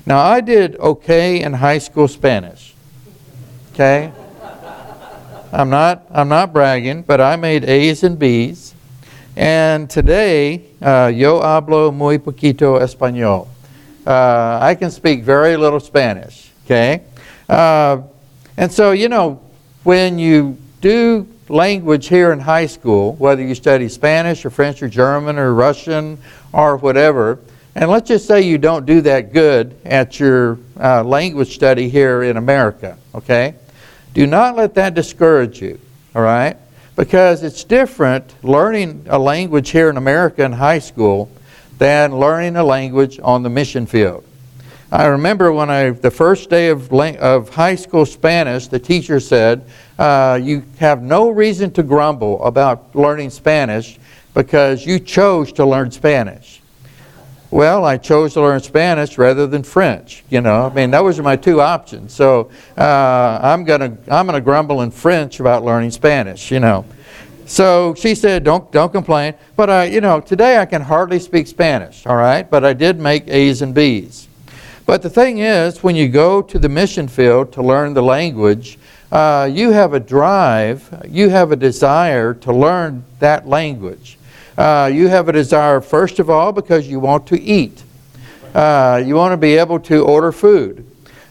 Now, 0.09 0.21
I 0.21 0.41
did 0.41 0.75
okay 0.77 1.43
in 1.43 1.53
high 1.53 1.77
school 1.77 2.09
Spanish. 2.09 2.75
Okay? 3.75 4.11
I'm 5.53 5.69
not, 5.69 6.07
I'm 6.11 6.31
not 6.31 6.50
bragging, 6.50 7.03
but 7.03 7.21
I 7.21 7.37
made 7.37 7.65
A's 7.65 8.03
and 8.03 8.19
B's. 8.19 8.75
And 9.37 9.91
today, 9.91 10.65
uh, 10.81 11.12
yo 11.15 11.41
hablo 11.43 11.93
muy 11.93 12.17
poquito 12.17 12.81
español. 12.81 13.49
Uh, 14.07 14.59
I 14.62 14.75
can 14.77 14.91
speak 14.91 15.25
very 15.25 15.59
little 15.59 15.79
Spanish. 15.79 16.53
Okay? 16.65 17.03
Uh, 17.47 18.00
and 18.57 18.73
so, 18.73 18.93
you 18.93 19.11
know, 19.11 19.43
when 19.85 20.19
you 20.19 20.57
do 20.81 21.29
language 21.50 22.09
here 22.09 22.33
in 22.33 22.41
high 22.41 22.65
school, 22.65 23.12
whether 23.17 23.43
you 23.43 23.55
study 23.55 23.91
Spanish 23.91 24.43
or 24.47 24.49
French 24.49 24.83
or 24.83 24.88
German 24.88 25.38
or 25.38 25.53
Russian 25.53 26.17
or 26.55 26.79
whatever, 26.79 27.41
and 27.78 27.88
let's 27.88 28.08
just 28.08 28.26
say 28.26 28.40
you 28.40 28.58
don't 28.58 28.87
do 28.87 29.00
that 29.02 29.32
good 29.32 29.78
at 29.85 30.18
your 30.18 30.58
uh, 30.80 31.04
language 31.04 31.54
study 31.54 31.88
here 31.88 32.25
in 32.25 32.37
America, 32.37 32.99
okay? 33.14 33.54
Do 34.14 34.26
not 34.26 34.56
let 34.56 34.75
that 34.75 34.94
discourage 34.94 35.62
you, 35.62 35.78
all 36.12 36.23
right? 36.23 36.56
Because 36.97 37.44
it's 37.44 37.62
different 37.62 38.35
learning 38.42 39.06
a 39.08 39.16
language 39.16 39.70
here 39.70 39.90
in 39.90 39.97
America 39.97 40.44
in 40.44 40.50
high 40.50 40.80
school 40.80 41.30
than 41.78 42.18
learning 42.18 42.56
a 42.56 42.64
language 42.64 43.20
on 43.23 43.44
the 43.44 43.49
mission 43.49 43.87
field. 43.87 44.25
I 44.90 45.06
remember 45.06 45.52
when 45.52 45.70
I, 45.70 45.90
the 45.90 46.11
first 46.11 46.50
day 46.50 46.70
of, 46.70 46.92
of 46.92 47.49
high 47.50 47.76
school 47.76 48.04
Spanish, 48.06 48.66
the 48.66 48.80
teacher 48.80 49.20
said, 49.20 49.64
uh, 50.00 50.40
You 50.42 50.64
have 50.80 51.00
no 51.00 51.30
reason 51.30 51.70
to 51.75 51.85
grumble 51.85 52.42
about 52.42 52.92
learning 52.97 53.30
Spanish 53.30 54.00
because 54.35 54.85
you 54.85 54.99
chose 54.99 55.52
to 55.52 55.64
learn 55.64 55.92
Spanish. 55.92 56.61
Well, 57.50 57.87
I 57.87 57.97
chose 57.97 58.35
to 58.35 58.43
learn 58.43 58.61
Spanish 58.61 59.17
rather 59.17 59.47
than 59.47 59.62
French. 59.62 60.23
You 60.28 60.43
know, 60.43 60.67
I 60.67 60.75
mean, 60.75 60.90
those 60.90 61.19
are 61.19 61.23
my 61.23 61.37
two 61.37 61.62
options. 61.62 62.12
So 62.12 62.50
uh, 62.76 63.38
I'm 63.43 63.64
gonna 63.64 63.97
I'm 64.09 64.26
gonna 64.26 64.40
grumble 64.40 64.83
in 64.83 64.90
French 64.90 65.40
about 65.40 65.64
learning 65.64 65.93
Spanish. 65.93 66.50
You 66.50 66.61
know. 66.61 66.85
So 67.47 67.95
she 67.95 68.14
said, 68.14 68.45
"Don't 68.45 68.71
don't 68.71 68.93
complain." 68.93 69.33
But 69.57 69.71
I, 69.71 69.85
you 69.85 70.02
know, 70.02 70.21
today 70.21 70.59
I 70.59 70.67
can 70.67 70.83
hardly 70.83 71.19
speak 71.19 71.47
Spanish. 71.47 72.07
All 72.07 72.17
right, 72.17 72.49
but 72.49 72.67
I 72.67 72.75
did 72.75 73.00
make 73.00 73.26
A's 73.28 73.62
and 73.62 73.75
B's. 73.75 74.28
But 74.85 75.00
the 75.00 75.11
thing 75.11 75.38
is, 75.38 75.83
when 75.83 75.97
you 75.97 76.09
go 76.09 76.43
to 76.43 76.59
the 76.59 76.69
mission 76.69 77.09
field 77.09 77.52
to 77.52 77.62
learn 77.62 77.95
the 77.95 78.02
language, 78.02 78.78
uh, 79.11 79.49
you 79.50 79.71
have 79.71 79.95
a 79.95 80.00
drive, 80.00 81.07
you 81.09 81.31
have 81.31 81.50
a 81.50 81.57
desire 81.57 82.35
to 82.35 82.52
learn 82.52 83.05
that 83.21 83.49
language. 83.49 84.17
Uh, 84.59 84.91
you 84.93 85.07
have 85.07 85.29
a 85.29 85.33
desire, 85.33 85.81
first 85.81 86.19
of 86.19 86.29
all, 86.29 86.50
because 86.50 86.88
you 86.88 86.99
want 86.99 87.29
to 87.29 87.41
eat. 87.41 87.85
Uh, 88.53 89.00
you 89.07 89.15
want 89.15 89.33
to 89.33 89.37
be 89.37 89.55
able 89.55 89.79
to 89.79 90.03
order 90.03 90.33
food. 90.33 90.85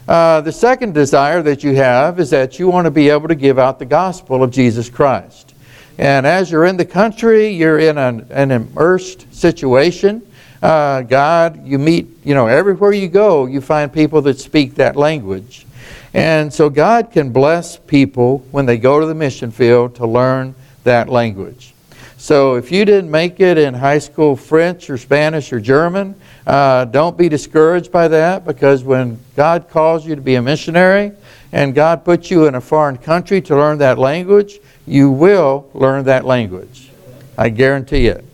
Uh, 0.08 0.40
the 0.40 0.50
second 0.50 0.94
desire 0.94 1.42
that 1.42 1.62
you 1.62 1.74
have 1.74 2.18
is 2.18 2.30
that 2.30 2.58
you 2.58 2.68
want 2.68 2.86
to 2.86 2.90
be 2.90 3.10
able 3.10 3.28
to 3.28 3.34
give 3.34 3.58
out 3.58 3.78
the 3.78 3.84
gospel 3.84 4.42
of 4.42 4.50
Jesus 4.50 4.88
Christ. 4.88 5.54
And 5.98 6.26
as 6.26 6.50
you're 6.50 6.64
in 6.64 6.78
the 6.78 6.86
country, 6.86 7.48
you're 7.48 7.78
in 7.78 7.98
an, 7.98 8.26
an 8.30 8.50
immersed 8.50 9.30
situation. 9.34 10.26
Uh, 10.62 11.02
God, 11.02 11.66
you 11.66 11.78
meet, 11.78 12.06
you 12.24 12.34
know, 12.34 12.46
everywhere 12.46 12.92
you 12.92 13.08
go, 13.08 13.44
you 13.44 13.60
find 13.60 13.92
people 13.92 14.22
that 14.22 14.38
speak 14.38 14.76
that 14.76 14.96
language. 14.96 15.66
And 16.14 16.50
so 16.50 16.70
God 16.70 17.10
can 17.12 17.30
bless 17.30 17.76
people 17.76 18.38
when 18.52 18.64
they 18.64 18.78
go 18.78 19.00
to 19.00 19.04
the 19.04 19.14
mission 19.14 19.50
field 19.50 19.96
to 19.96 20.06
learn 20.06 20.54
that 20.84 21.10
language. 21.10 21.74
So 22.18 22.56
if 22.56 22.72
you 22.72 22.84
didn't 22.84 23.12
make 23.12 23.38
it 23.38 23.56
in 23.56 23.74
high 23.74 24.00
school 24.00 24.34
French 24.34 24.90
or 24.90 24.98
Spanish 24.98 25.52
or 25.52 25.60
German, 25.60 26.16
uh, 26.48 26.84
don't 26.86 27.16
be 27.16 27.28
discouraged 27.28 27.92
by 27.92 28.08
that 28.08 28.44
because 28.44 28.82
when 28.82 29.20
God 29.36 29.68
calls 29.70 30.04
you 30.04 30.16
to 30.16 30.20
be 30.20 30.34
a 30.34 30.42
missionary 30.42 31.12
and 31.52 31.76
God 31.76 32.04
puts 32.04 32.28
you 32.28 32.46
in 32.46 32.56
a 32.56 32.60
foreign 32.60 32.96
country 32.96 33.40
to 33.42 33.56
learn 33.56 33.78
that 33.78 33.98
language, 33.98 34.58
you 34.84 35.12
will 35.12 35.70
learn 35.74 36.06
that 36.06 36.24
language. 36.24 36.90
I 37.38 37.50
guarantee 37.50 38.08
it. 38.08 38.24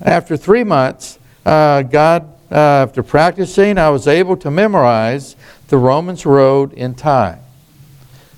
After 0.00 0.38
three 0.38 0.64
months, 0.64 1.18
uh, 1.44 1.82
God, 1.82 2.32
uh, 2.50 2.54
after 2.54 3.02
practicing, 3.02 3.76
I 3.76 3.90
was 3.90 4.08
able 4.08 4.38
to 4.38 4.50
memorize 4.50 5.36
the 5.68 5.76
Romans 5.76 6.24
Road 6.24 6.72
in 6.72 6.94
Thai. 6.94 7.38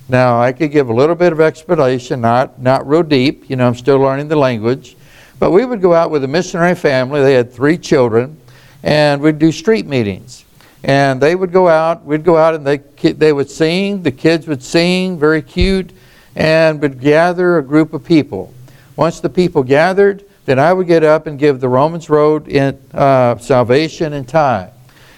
Now, 0.07 0.39
I 0.39 0.51
could 0.51 0.71
give 0.71 0.89
a 0.89 0.93
little 0.93 1.15
bit 1.15 1.33
of 1.33 1.41
explanation, 1.41 2.21
not, 2.21 2.61
not 2.61 2.87
real 2.87 3.01
deep. 3.01 3.49
You 3.49 3.55
know, 3.55 3.67
I'm 3.67 3.75
still 3.75 3.97
learning 3.97 4.27
the 4.27 4.35
language. 4.35 4.95
But 5.39 5.51
we 5.51 5.65
would 5.65 5.81
go 5.81 5.93
out 5.93 6.11
with 6.11 6.23
a 6.23 6.27
missionary 6.27 6.75
family. 6.75 7.21
They 7.21 7.33
had 7.33 7.51
three 7.51 7.77
children, 7.77 8.39
and 8.83 9.19
we'd 9.21 9.39
do 9.39 9.51
street 9.51 9.87
meetings. 9.87 10.45
And 10.83 11.19
they 11.19 11.35
would 11.35 11.51
go 11.51 11.67
out, 11.67 12.05
we'd 12.05 12.23
go 12.23 12.37
out 12.37 12.53
and 12.53 12.65
they, 12.65 12.77
they 13.13 13.33
would 13.33 13.49
sing, 13.49 14.03
the 14.03 14.11
kids 14.11 14.47
would 14.47 14.61
sing, 14.61 15.17
very 15.17 15.41
cute, 15.41 15.91
and 16.35 16.79
would 16.79 17.01
gather 17.01 17.57
a 17.57 17.63
group 17.63 17.91
of 17.93 18.03
people. 18.03 18.53
Once 18.95 19.19
the 19.19 19.29
people 19.29 19.63
gathered, 19.63 20.23
then 20.45 20.59
I 20.59 20.71
would 20.71 20.85
get 20.85 21.03
up 21.03 21.25
and 21.25 21.39
give 21.39 21.59
the 21.59 21.67
Romans 21.67 22.07
Road 22.07 22.47
in, 22.47 22.79
uh, 22.93 23.35
salvation 23.39 24.13
and 24.13 24.27
Thai. 24.27 24.69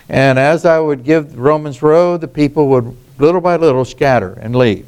And 0.08 0.40
as 0.40 0.64
I 0.64 0.80
would 0.80 1.04
give 1.04 1.34
the 1.34 1.42
Romans 1.42 1.82
Road, 1.82 2.22
the 2.22 2.30
people 2.30 2.70
would 2.70 2.96
little 3.18 3.42
by 3.42 3.56
little 3.56 3.86
scatter 3.86 4.34
and 4.42 4.56
leave. 4.56 4.88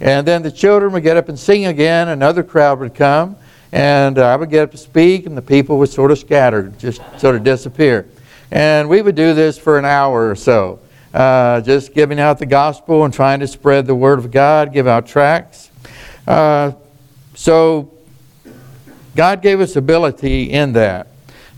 And 0.00 0.26
then 0.26 0.42
the 0.42 0.50
children 0.50 0.92
would 0.92 1.02
get 1.02 1.16
up 1.16 1.28
and 1.28 1.38
sing 1.38 1.66
again, 1.66 2.08
another 2.08 2.42
crowd 2.42 2.80
would 2.80 2.94
come, 2.94 3.36
and 3.72 4.18
I 4.18 4.36
would 4.36 4.50
get 4.50 4.62
up 4.64 4.70
to 4.72 4.76
speak, 4.76 5.26
and 5.26 5.36
the 5.36 5.42
people 5.42 5.78
would 5.78 5.88
sort 5.88 6.10
of 6.10 6.18
scatter, 6.18 6.72
just 6.78 7.00
sort 7.18 7.34
of 7.34 7.44
disappear. 7.44 8.06
And 8.50 8.88
we 8.88 9.02
would 9.02 9.14
do 9.14 9.34
this 9.34 9.58
for 9.58 9.78
an 9.78 9.84
hour 9.84 10.30
or 10.30 10.36
so, 10.36 10.78
uh, 11.14 11.60
just 11.62 11.94
giving 11.94 12.20
out 12.20 12.38
the 12.38 12.46
gospel 12.46 13.04
and 13.04 13.12
trying 13.12 13.40
to 13.40 13.46
spread 13.46 13.86
the 13.86 13.94
word 13.94 14.18
of 14.18 14.30
God, 14.30 14.72
give 14.72 14.86
out 14.86 15.06
tracts. 15.06 15.70
Uh, 16.26 16.72
so 17.34 17.92
God 19.14 19.42
gave 19.42 19.60
us 19.60 19.76
ability 19.76 20.50
in 20.50 20.74
that. 20.74 21.08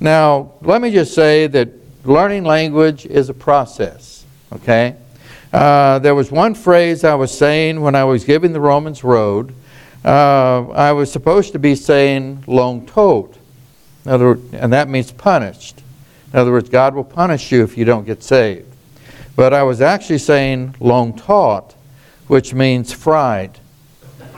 Now, 0.01 0.53
let 0.63 0.81
me 0.81 0.93
just 0.93 1.13
say 1.13 1.49
that 1.49 1.69
learning 2.05 2.45
language 2.45 3.05
is 3.05 3.29
a 3.29 3.35
process, 3.35 4.25
okay? 4.53 4.97
Uh, 5.53 5.99
there 6.01 6.15
was 6.15 6.31
one 6.31 6.55
phrase 6.55 7.05
I 7.05 7.15
was 7.15 7.37
saying 7.37 7.81
when 7.81 7.95
I 7.95 8.05
was 8.05 8.25
giving 8.25 8.53
the 8.53 8.61
Romans 8.61 9.03
Road. 9.03 9.55
Uh, 10.05 10.69
I 10.69 10.93
was 10.93 11.11
supposed 11.11 11.53
to 11.53 11.59
be 11.59 11.75
saying 11.75 12.45
long 12.47 12.87
told, 12.87 13.39
and 14.05 14.73
that 14.73 14.89
means 14.89 15.11
punished. 15.11 15.83
In 16.33 16.39
other 16.39 16.53
words, 16.53 16.69
God 16.69 16.95
will 16.95 17.05
punish 17.05 17.51
you 17.51 17.63
if 17.63 17.79
you 17.79 17.87
don't 17.87 18.05
get 18.05 18.23
saved. 18.23 18.67
But 19.37 19.55
I 19.55 19.63
was 19.63 19.81
actually 19.81 20.19
saying 20.19 20.75
long 20.81 21.15
taught, 21.15 21.75
which 22.27 22.53
means 22.53 22.93
fried. 22.93 23.59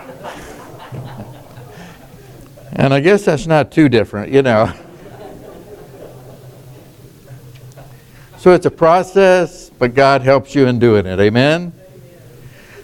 and 2.73 2.95
I 2.95 3.01
guess 3.01 3.25
that's 3.25 3.49
not 3.49 3.73
too 3.73 3.89
different, 3.89 4.33
you 4.33 4.43
know. 4.43 4.73
So 8.39 8.55
it's 8.55 8.65
a 8.65 8.71
process, 8.71 9.70
but 9.81 9.95
God 9.95 10.21
helps 10.21 10.55
you 10.55 10.67
in 10.67 10.79
doing 10.79 11.07
it. 11.07 11.19
Amen? 11.19 11.73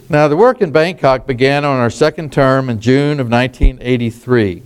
Now, 0.09 0.29
the 0.29 0.37
work 0.37 0.63
in 0.63 0.73
Bangkok 0.73 1.27
began 1.27 1.63
on 1.65 1.79
our 1.79 1.91
second 1.91 2.33
term 2.33 2.71
in 2.71 2.81
June 2.81 3.21
of 3.21 3.31
1983. 3.31 4.63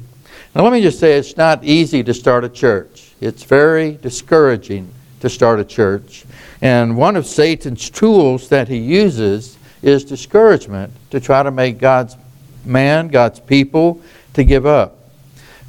Now, 0.55 0.63
let 0.63 0.73
me 0.73 0.81
just 0.81 1.01
say 1.01 1.19
it's 1.19 1.37
not 1.37 1.65
easy 1.65 2.05
to 2.05 2.15
start 2.15 2.45
a 2.45 2.49
church, 2.49 3.13
it's 3.21 3.43
very 3.43 3.95
discouraging 3.97 4.93
to 5.19 5.29
start 5.29 5.59
a 5.59 5.65
church. 5.65 6.25
And 6.63 6.97
one 6.97 7.17
of 7.17 7.27
Satan's 7.27 7.91
tools 7.91 8.49
that 8.49 8.69
he 8.69 8.79
uses 8.79 9.59
is 9.83 10.05
discouragement 10.05 10.93
to 11.11 11.19
try 11.19 11.43
to 11.43 11.51
make 11.51 11.79
God's 11.79 12.17
man, 12.65 13.09
God's 13.09 13.41
people, 13.41 14.01
to 14.35 14.45
give 14.45 14.67
up. 14.67 14.99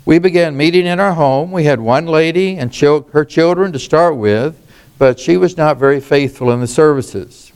We 0.05 0.19
began 0.19 0.55
meeting 0.55 0.85
in 0.85 0.99
our 0.99 1.13
home. 1.13 1.51
We 1.51 1.63
had 1.63 1.79
one 1.79 2.05
lady 2.05 2.57
and 2.57 2.75
her 2.75 3.25
children 3.25 3.71
to 3.71 3.79
start 3.79 4.15
with 4.15 4.61
but 5.01 5.20
she 5.20 5.36
was 5.36 5.58
not 5.58 5.77
very 5.77 6.00
faithful 6.00 6.51
in 6.51 6.60
the 6.60 6.67
services. 6.67 7.51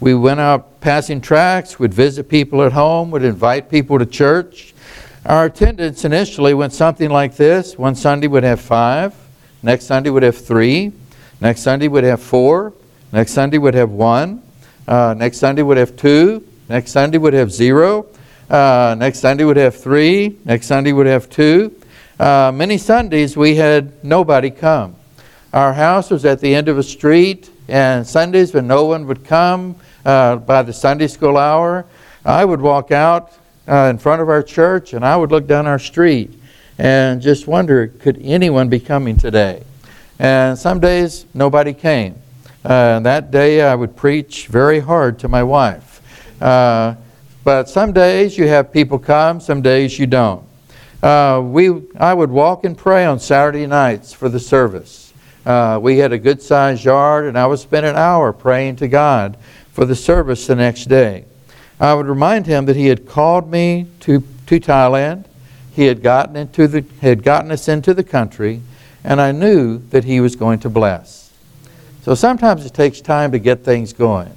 We 0.00 0.16
went 0.16 0.40
out 0.40 0.80
passing 0.80 1.20
tracts, 1.20 1.78
would 1.78 1.94
visit 1.94 2.28
people 2.28 2.60
at 2.64 2.72
home, 2.72 3.12
would 3.12 3.22
invite 3.22 3.70
people 3.70 4.00
to 4.00 4.04
church, 4.04 4.74
Our 5.24 5.44
attendance 5.44 6.04
initially 6.04 6.54
went 6.54 6.72
something 6.72 7.08
like 7.08 7.36
this. 7.36 7.78
One 7.78 7.94
Sunday 7.94 8.26
would 8.26 8.42
have 8.42 8.60
five, 8.60 9.14
next 9.62 9.84
Sunday 9.84 10.10
would 10.10 10.24
have 10.24 10.36
three, 10.36 10.92
next 11.40 11.60
Sunday 11.60 11.86
would 11.86 12.02
have 12.02 12.20
four, 12.20 12.72
next 13.12 13.30
Sunday 13.32 13.58
would 13.58 13.74
have 13.74 13.90
one, 13.90 14.42
uh, 14.88 15.14
next 15.16 15.38
Sunday 15.38 15.62
would 15.62 15.76
have 15.76 15.94
two, 15.94 16.44
next 16.68 16.90
Sunday 16.90 17.18
would 17.18 17.34
have 17.34 17.52
zero, 17.52 18.06
uh, 18.50 18.96
next 18.98 19.20
Sunday 19.20 19.44
would 19.44 19.56
have 19.56 19.76
three, 19.76 20.36
next 20.44 20.66
Sunday 20.66 20.90
would 20.92 21.06
have 21.06 21.30
two. 21.30 21.74
Uh, 22.18 22.50
many 22.52 22.76
Sundays 22.76 23.36
we 23.36 23.54
had 23.54 24.02
nobody 24.02 24.50
come. 24.50 24.97
Our 25.52 25.72
house 25.72 26.10
was 26.10 26.24
at 26.26 26.40
the 26.40 26.54
end 26.54 26.68
of 26.68 26.76
a 26.76 26.82
street, 26.82 27.50
and 27.68 28.06
Sundays 28.06 28.52
when 28.52 28.66
no 28.66 28.84
one 28.84 29.06
would 29.06 29.24
come 29.24 29.76
uh, 30.04 30.36
by 30.36 30.62
the 30.62 30.72
Sunday 30.72 31.06
school 31.06 31.38
hour, 31.38 31.86
I 32.24 32.44
would 32.44 32.60
walk 32.60 32.92
out 32.92 33.32
uh, 33.66 33.88
in 33.90 33.98
front 33.98 34.22
of 34.22 34.28
our 34.28 34.42
church 34.42 34.92
and 34.92 35.04
I 35.04 35.16
would 35.16 35.30
look 35.30 35.46
down 35.46 35.66
our 35.66 35.78
street 35.78 36.32
and 36.78 37.20
just 37.20 37.46
wonder 37.46 37.88
could 37.88 38.18
anyone 38.22 38.68
be 38.68 38.80
coming 38.80 39.16
today? 39.16 39.62
And 40.18 40.58
some 40.58 40.80
days 40.80 41.26
nobody 41.34 41.72
came. 41.72 42.16
Uh, 42.64 43.00
that 43.00 43.30
day 43.30 43.62
I 43.62 43.74
would 43.74 43.96
preach 43.96 44.46
very 44.48 44.80
hard 44.80 45.18
to 45.20 45.28
my 45.28 45.42
wife. 45.42 46.02
Uh, 46.42 46.94
but 47.44 47.68
some 47.68 47.92
days 47.92 48.36
you 48.36 48.48
have 48.48 48.72
people 48.72 48.98
come, 48.98 49.40
some 49.40 49.62
days 49.62 49.98
you 49.98 50.06
don't. 50.06 50.44
Uh, 51.02 51.40
we, 51.42 51.82
I 51.98 52.12
would 52.12 52.30
walk 52.30 52.64
and 52.64 52.76
pray 52.76 53.06
on 53.06 53.20
Saturday 53.20 53.66
nights 53.66 54.12
for 54.12 54.28
the 54.28 54.40
service. 54.40 55.07
Uh, 55.48 55.78
we 55.80 55.96
had 55.96 56.12
a 56.12 56.18
good 56.18 56.42
sized 56.42 56.84
yard, 56.84 57.24
and 57.24 57.38
I 57.38 57.46
would 57.46 57.58
spend 57.58 57.86
an 57.86 57.96
hour 57.96 58.34
praying 58.34 58.76
to 58.76 58.86
God 58.86 59.38
for 59.72 59.86
the 59.86 59.96
service 59.96 60.46
the 60.46 60.54
next 60.54 60.90
day. 60.90 61.24
I 61.80 61.94
would 61.94 62.04
remind 62.04 62.46
him 62.46 62.66
that 62.66 62.76
he 62.76 62.88
had 62.88 63.08
called 63.08 63.50
me 63.50 63.86
to, 64.00 64.22
to 64.46 64.60
Thailand. 64.60 65.24
He 65.74 65.86
had 65.86 66.02
gotten, 66.02 66.36
into 66.36 66.68
the, 66.68 66.84
had 67.00 67.22
gotten 67.22 67.50
us 67.50 67.66
into 67.66 67.94
the 67.94 68.04
country, 68.04 68.60
and 69.02 69.22
I 69.22 69.32
knew 69.32 69.78
that 69.88 70.04
he 70.04 70.20
was 70.20 70.36
going 70.36 70.58
to 70.60 70.68
bless. 70.68 71.32
So 72.02 72.14
sometimes 72.14 72.66
it 72.66 72.74
takes 72.74 73.00
time 73.00 73.32
to 73.32 73.38
get 73.38 73.64
things 73.64 73.94
going. 73.94 74.30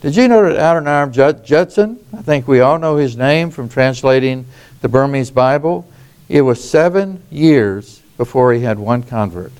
Did 0.00 0.14
you 0.14 0.28
know 0.28 0.44
that 0.44 0.60
Adoniram 0.60 1.42
Judson, 1.42 1.98
I 2.16 2.22
think 2.22 2.46
we 2.46 2.60
all 2.60 2.78
know 2.78 2.98
his 2.98 3.16
name 3.16 3.50
from 3.50 3.68
translating 3.68 4.46
the 4.80 4.88
Burmese 4.88 5.32
Bible, 5.32 5.88
it 6.28 6.42
was 6.42 6.62
seven 6.62 7.20
years 7.32 8.00
before 8.16 8.52
he 8.52 8.60
had 8.60 8.78
one 8.78 9.02
convert. 9.02 9.50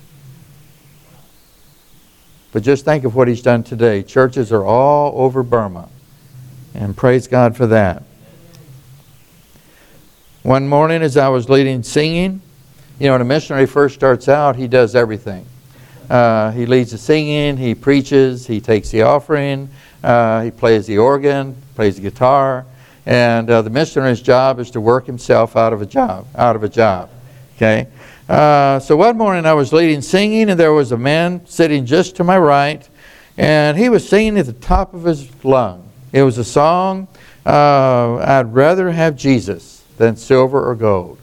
But 2.53 2.61
just 2.61 2.85
think 2.85 3.03
of 3.03 3.15
what 3.15 3.27
he's 3.27 3.41
done 3.41 3.63
today. 3.63 4.03
Churches 4.03 4.51
are 4.51 4.63
all 4.63 5.19
over 5.19 5.41
Burma. 5.41 5.89
And 6.75 6.95
praise 6.95 7.27
God 7.27 7.57
for 7.57 7.67
that. 7.67 8.03
One 10.43 10.67
morning, 10.67 11.01
as 11.01 11.17
I 11.17 11.29
was 11.29 11.49
leading 11.49 11.83
singing, 11.83 12.41
you 12.99 13.07
know, 13.07 13.13
when 13.13 13.21
a 13.21 13.25
missionary 13.25 13.65
first 13.65 13.95
starts 13.95 14.29
out, 14.29 14.55
he 14.55 14.67
does 14.67 14.95
everything. 14.95 15.45
Uh, 16.09 16.51
he 16.51 16.65
leads 16.65 16.91
the 16.91 16.97
singing, 16.97 17.57
he 17.57 17.73
preaches, 17.73 18.45
he 18.45 18.61
takes 18.61 18.91
the 18.91 19.01
offering, 19.01 19.69
uh, 20.03 20.43
he 20.43 20.51
plays 20.51 20.85
the 20.85 20.97
organ, 20.97 21.55
plays 21.75 21.95
the 21.95 22.01
guitar, 22.01 22.65
and 23.05 23.49
uh, 23.49 23.61
the 23.61 23.69
missionary's 23.69 24.21
job 24.21 24.59
is 24.59 24.69
to 24.71 24.81
work 24.81 25.05
himself 25.05 25.55
out 25.55 25.73
of 25.73 25.81
a 25.81 25.85
job. 25.85 26.27
Out 26.35 26.55
of 26.55 26.63
a 26.63 26.69
job, 26.69 27.09
okay. 27.55 27.87
Uh, 28.33 28.79
so 28.79 28.97
one 28.97 29.15
morning 29.15 29.45
I 29.45 29.53
was 29.53 29.71
leading 29.71 30.01
singing, 30.01 30.49
and 30.49 30.59
there 30.59 30.73
was 30.73 30.91
a 30.91 30.97
man 30.97 31.45
sitting 31.45 31.85
just 31.85 32.15
to 32.15 32.23
my 32.23 32.35
right, 32.35 32.89
and 33.37 33.77
he 33.77 33.89
was 33.89 34.09
singing 34.09 34.39
at 34.39 34.47
the 34.47 34.53
top 34.53 34.95
of 34.95 35.03
his 35.03 35.29
lung. 35.45 35.87
It 36.11 36.23
was 36.23 36.39
a 36.39 36.43
song, 36.43 37.07
uh, 37.45 38.15
I'd 38.15 38.51
rather 38.51 38.89
have 38.91 39.15
Jesus 39.15 39.83
than 39.99 40.15
silver 40.15 40.67
or 40.67 40.73
gold. 40.73 41.19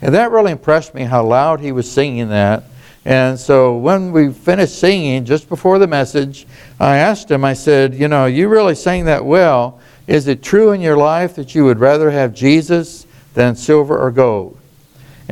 And 0.00 0.14
that 0.14 0.30
really 0.30 0.52
impressed 0.52 0.94
me 0.94 1.02
how 1.02 1.24
loud 1.24 1.58
he 1.58 1.72
was 1.72 1.90
singing 1.90 2.28
that. 2.28 2.62
And 3.04 3.40
so 3.40 3.76
when 3.76 4.12
we 4.12 4.32
finished 4.32 4.78
singing, 4.78 5.24
just 5.24 5.48
before 5.48 5.80
the 5.80 5.88
message, 5.88 6.46
I 6.78 6.98
asked 6.98 7.28
him, 7.28 7.44
I 7.44 7.54
said, 7.54 7.92
You 7.92 8.06
know, 8.06 8.26
you 8.26 8.46
really 8.46 8.76
sang 8.76 9.06
that 9.06 9.24
well. 9.24 9.80
Is 10.06 10.28
it 10.28 10.44
true 10.44 10.70
in 10.70 10.80
your 10.80 10.96
life 10.96 11.34
that 11.34 11.56
you 11.56 11.64
would 11.64 11.80
rather 11.80 12.12
have 12.12 12.32
Jesus 12.32 13.04
than 13.34 13.56
silver 13.56 13.98
or 13.98 14.12
gold? 14.12 14.56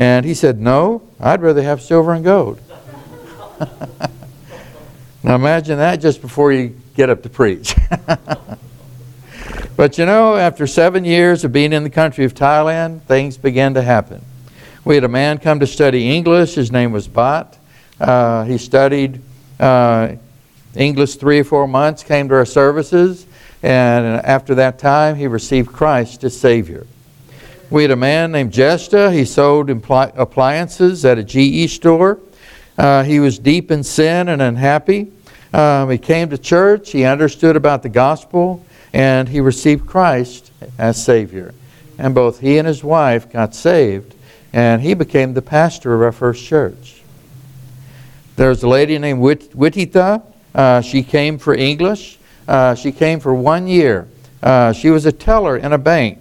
And 0.00 0.26
he 0.26 0.34
said, 0.34 0.60
No, 0.60 1.02
I'd 1.20 1.40
rather 1.40 1.62
have 1.62 1.80
silver 1.80 2.12
and 2.12 2.24
gold. 2.24 2.60
now 5.22 5.36
imagine 5.36 5.78
that 5.78 6.00
just 6.00 6.20
before 6.20 6.50
you 6.50 6.76
get 6.96 7.08
up 7.08 7.22
to 7.22 7.28
preach. 7.28 7.76
But 9.80 9.96
you 9.96 10.04
know, 10.04 10.36
after 10.36 10.66
seven 10.66 11.06
years 11.06 11.42
of 11.42 11.54
being 11.54 11.72
in 11.72 11.84
the 11.84 11.88
country 11.88 12.26
of 12.26 12.34
Thailand, 12.34 13.00
things 13.04 13.38
began 13.38 13.72
to 13.72 13.80
happen. 13.80 14.22
We 14.84 14.94
had 14.94 15.04
a 15.04 15.08
man 15.08 15.38
come 15.38 15.58
to 15.60 15.66
study 15.66 16.14
English. 16.14 16.54
His 16.54 16.70
name 16.70 16.92
was 16.92 17.08
Bot. 17.08 17.56
Uh, 17.98 18.44
he 18.44 18.58
studied 18.58 19.22
uh, 19.58 20.16
English 20.76 21.14
three 21.14 21.38
or 21.38 21.44
four 21.44 21.66
months, 21.66 22.02
came 22.02 22.28
to 22.28 22.34
our 22.34 22.44
services, 22.44 23.26
and 23.62 24.04
after 24.26 24.54
that 24.56 24.78
time, 24.78 25.16
he 25.16 25.26
received 25.26 25.72
Christ 25.72 26.24
as 26.24 26.38
Savior. 26.38 26.86
We 27.70 27.82
had 27.82 27.92
a 27.92 27.96
man 27.96 28.32
named 28.32 28.52
Jesta. 28.52 29.12
He 29.12 29.24
sold 29.24 29.70
appliances 29.70 31.04
at 31.04 31.18
a 31.18 31.22
GE 31.22 31.70
store. 31.70 32.18
Uh, 32.76 33.04
he 33.04 33.20
was 33.20 33.38
deep 33.38 33.70
in 33.70 33.84
sin 33.84 34.28
and 34.28 34.42
unhappy. 34.42 35.12
Um, 35.52 35.88
he 35.88 35.96
came 35.96 36.30
to 36.30 36.38
church. 36.38 36.90
He 36.90 37.04
understood 37.04 37.54
about 37.54 37.84
the 37.84 37.88
gospel 37.88 38.66
and 38.92 39.28
he 39.28 39.40
received 39.40 39.86
Christ 39.86 40.50
as 40.78 41.02
Savior. 41.02 41.54
And 41.96 42.12
both 42.12 42.40
he 42.40 42.58
and 42.58 42.66
his 42.66 42.82
wife 42.82 43.30
got 43.30 43.54
saved, 43.54 44.16
and 44.52 44.82
he 44.82 44.94
became 44.94 45.34
the 45.34 45.42
pastor 45.42 45.94
of 45.94 46.02
our 46.02 46.12
first 46.12 46.44
church. 46.44 47.02
There's 48.34 48.62
a 48.64 48.68
lady 48.68 48.98
named 48.98 49.20
Wit-. 49.20 49.54
Uh, 50.54 50.80
she 50.80 51.02
came 51.02 51.38
for 51.38 51.54
English. 51.54 52.18
Uh, 52.48 52.74
she 52.74 52.90
came 52.90 53.20
for 53.20 53.32
one 53.32 53.68
year. 53.68 54.08
Uh, 54.42 54.72
she 54.72 54.90
was 54.90 55.06
a 55.06 55.12
teller 55.12 55.56
in 55.56 55.72
a 55.72 55.78
bank. 55.78 56.19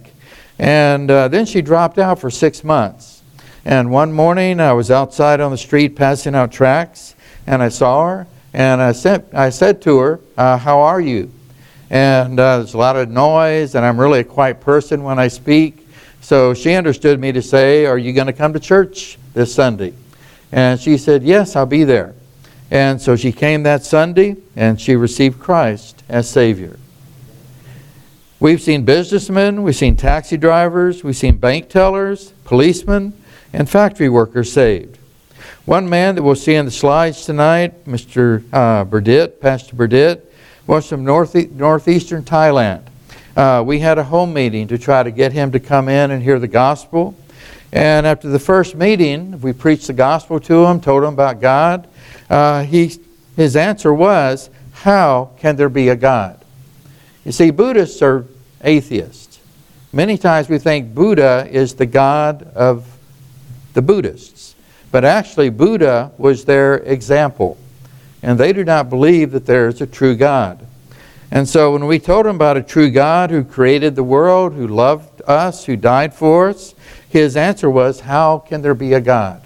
And 0.60 1.10
uh, 1.10 1.26
then 1.26 1.46
she 1.46 1.62
dropped 1.62 1.98
out 1.98 2.20
for 2.20 2.30
six 2.30 2.62
months. 2.62 3.22
And 3.64 3.90
one 3.90 4.12
morning 4.12 4.60
I 4.60 4.74
was 4.74 4.92
outside 4.92 5.40
on 5.40 5.50
the 5.50 5.58
street 5.58 5.96
passing 5.96 6.36
out 6.36 6.52
tracts, 6.52 7.16
and 7.48 7.62
I 7.62 7.70
saw 7.70 8.06
her, 8.06 8.26
and 8.54 8.80
I, 8.80 8.92
said, 8.92 9.26
I 9.32 9.50
said 9.50 9.82
to 9.82 9.98
her, 9.98 10.20
uh, 10.36 10.58
How 10.58 10.80
are 10.80 11.00
you? 11.00 11.32
and 11.90 12.38
uh, 12.38 12.58
there's 12.58 12.74
a 12.74 12.78
lot 12.78 12.94
of 12.96 13.10
noise, 13.10 13.74
and 13.74 13.84
I'm 13.84 13.98
really 13.98 14.20
a 14.20 14.24
quiet 14.24 14.60
person 14.60 15.02
when 15.02 15.18
I 15.18 15.26
speak. 15.26 15.88
So 16.20 16.54
she 16.54 16.74
understood 16.74 17.18
me 17.18 17.32
to 17.32 17.42
say, 17.42 17.84
Are 17.84 17.98
you 17.98 18.12
going 18.12 18.28
to 18.28 18.32
come 18.32 18.52
to 18.52 18.60
church 18.60 19.18
this 19.34 19.52
Sunday? 19.52 19.92
And 20.52 20.80
she 20.80 20.96
said, 20.96 21.24
Yes, 21.24 21.56
I'll 21.56 21.66
be 21.66 21.82
there. 21.82 22.14
And 22.70 23.02
so 23.02 23.16
she 23.16 23.32
came 23.32 23.64
that 23.64 23.82
Sunday, 23.82 24.36
and 24.54 24.80
she 24.80 24.94
received 24.94 25.40
Christ 25.40 26.04
as 26.08 26.30
Savior. 26.30 26.78
We've 28.40 28.62
seen 28.62 28.86
businessmen, 28.86 29.62
we've 29.62 29.76
seen 29.76 29.96
taxi 29.96 30.38
drivers, 30.38 31.04
we've 31.04 31.14
seen 31.14 31.36
bank 31.36 31.68
tellers, 31.68 32.32
policemen, 32.46 33.12
and 33.52 33.68
factory 33.68 34.08
workers 34.08 34.50
saved. 34.50 34.96
One 35.66 35.90
man 35.90 36.14
that 36.14 36.22
we'll 36.22 36.36
see 36.36 36.54
in 36.54 36.64
the 36.64 36.70
slides 36.70 37.26
tonight, 37.26 37.84
Mr. 37.84 38.42
Uh, 38.50 38.84
Burdett, 38.86 39.42
Pastor 39.42 39.76
Burdett, 39.76 40.32
was 40.66 40.88
from 40.88 41.04
north, 41.04 41.34
northeastern 41.50 42.22
Thailand. 42.22 42.80
Uh, 43.36 43.62
we 43.62 43.78
had 43.78 43.98
a 43.98 44.04
home 44.04 44.32
meeting 44.32 44.66
to 44.68 44.78
try 44.78 45.02
to 45.02 45.10
get 45.10 45.32
him 45.32 45.52
to 45.52 45.60
come 45.60 45.90
in 45.90 46.10
and 46.10 46.22
hear 46.22 46.38
the 46.38 46.48
gospel. 46.48 47.14
And 47.72 48.06
after 48.06 48.30
the 48.30 48.38
first 48.38 48.74
meeting, 48.74 49.38
we 49.42 49.52
preached 49.52 49.88
the 49.88 49.92
gospel 49.92 50.40
to 50.40 50.64
him, 50.64 50.80
told 50.80 51.02
him 51.02 51.12
about 51.12 51.42
God. 51.42 51.86
Uh, 52.30 52.62
he, 52.62 52.98
his 53.36 53.54
answer 53.54 53.92
was, 53.92 54.48
How 54.72 55.32
can 55.36 55.56
there 55.56 55.68
be 55.68 55.90
a 55.90 55.96
God? 55.96 56.40
You 57.24 57.32
see, 57.32 57.50
Buddhists 57.50 58.00
are 58.00 58.24
atheists. 58.62 59.40
Many 59.92 60.18
times 60.18 60.48
we 60.48 60.58
think 60.58 60.94
Buddha 60.94 61.48
is 61.50 61.74
the 61.74 61.86
God 61.86 62.42
of 62.54 62.86
the 63.74 63.82
Buddhists. 63.82 64.54
But 64.92 65.04
actually, 65.04 65.50
Buddha 65.50 66.12
was 66.18 66.44
their 66.44 66.78
example 66.78 67.56
and 68.22 68.38
they 68.38 68.52
do 68.52 68.64
not 68.64 68.90
believe 68.90 69.32
that 69.32 69.46
there 69.46 69.68
is 69.68 69.80
a 69.80 69.86
true 69.86 70.14
God. 70.14 70.66
And 71.30 71.48
so 71.48 71.72
when 71.72 71.86
we 71.86 71.98
told 71.98 72.26
them 72.26 72.36
about 72.36 72.56
a 72.56 72.62
true 72.62 72.90
God 72.90 73.30
who 73.30 73.44
created 73.44 73.94
the 73.94 74.02
world, 74.02 74.54
who 74.54 74.66
loved 74.66 75.22
us, 75.26 75.64
who 75.64 75.76
died 75.76 76.12
for 76.12 76.48
us, 76.48 76.74
his 77.08 77.36
answer 77.36 77.70
was, 77.70 78.00
How 78.00 78.38
can 78.38 78.62
there 78.62 78.74
be 78.74 78.92
a 78.92 79.00
God? 79.00 79.42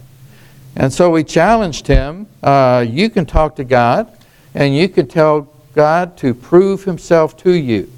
And 0.76 0.92
so 0.92 1.10
we 1.10 1.22
challenged 1.24 1.86
him 1.86 2.26
uh, 2.42 2.84
You 2.88 3.10
can 3.10 3.26
talk 3.26 3.56
to 3.56 3.64
God, 3.64 4.10
and 4.54 4.74
you 4.74 4.88
can 4.88 5.06
tell 5.06 5.48
God 5.74 6.16
to 6.18 6.34
prove 6.34 6.84
himself 6.84 7.36
to 7.38 7.52
you. 7.52 7.90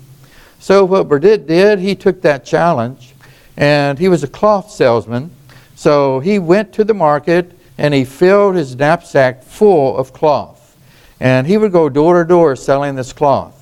So 0.60 0.84
what 0.84 1.08
Burdett 1.08 1.46
did, 1.46 1.78
he 1.78 1.94
took 1.94 2.22
that 2.22 2.44
challenge, 2.44 3.14
and 3.56 3.98
he 3.98 4.08
was 4.08 4.22
a 4.22 4.28
cloth 4.28 4.70
salesman. 4.70 5.30
So 5.74 6.20
he 6.20 6.38
went 6.38 6.72
to 6.74 6.84
the 6.84 6.94
market 6.94 7.52
and 7.78 7.92
he 7.92 8.04
filled 8.04 8.54
his 8.56 8.74
knapsack 8.76 9.42
full 9.42 9.96
of 9.98 10.12
cloth. 10.12 10.76
And 11.20 11.46
he 11.46 11.58
would 11.58 11.72
go 11.72 11.88
door 11.88 12.22
to 12.22 12.28
door 12.28 12.56
selling 12.56 12.94
this 12.94 13.12
cloth. 13.12 13.52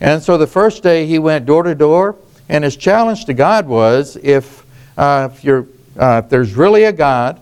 And 0.00 0.22
so 0.22 0.38
the 0.38 0.46
first 0.46 0.82
day 0.82 1.06
he 1.06 1.18
went 1.18 1.44
door 1.44 1.62
to 1.62 1.74
door, 1.74 2.16
and 2.48 2.64
his 2.64 2.76
challenge 2.76 3.26
to 3.26 3.34
God 3.34 3.66
was 3.66 4.16
if, 4.22 4.64
uh, 4.96 5.28
if, 5.30 5.44
you're, 5.44 5.66
uh, 5.98 6.22
if 6.24 6.30
there's 6.30 6.54
really 6.54 6.84
a 6.84 6.92
God, 6.92 7.40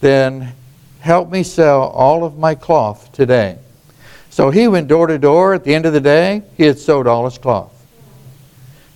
then 0.00 0.52
help 1.00 1.30
me 1.30 1.42
sell 1.42 1.82
all 1.82 2.24
of 2.24 2.38
my 2.38 2.54
cloth 2.54 3.10
today. 3.12 3.58
So 4.30 4.50
he 4.50 4.68
went 4.68 4.88
door 4.88 5.06
to 5.06 5.18
door. 5.18 5.54
At 5.54 5.64
the 5.64 5.74
end 5.74 5.86
of 5.86 5.92
the 5.92 6.00
day, 6.00 6.42
he 6.56 6.64
had 6.64 6.78
sold 6.78 7.06
all 7.06 7.24
his 7.24 7.38
cloth. 7.38 7.73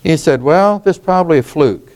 He 0.03 0.17
said, 0.17 0.43
Well, 0.43 0.79
this 0.79 0.97
is 0.97 1.03
probably 1.03 1.39
a 1.39 1.43
fluke. 1.43 1.91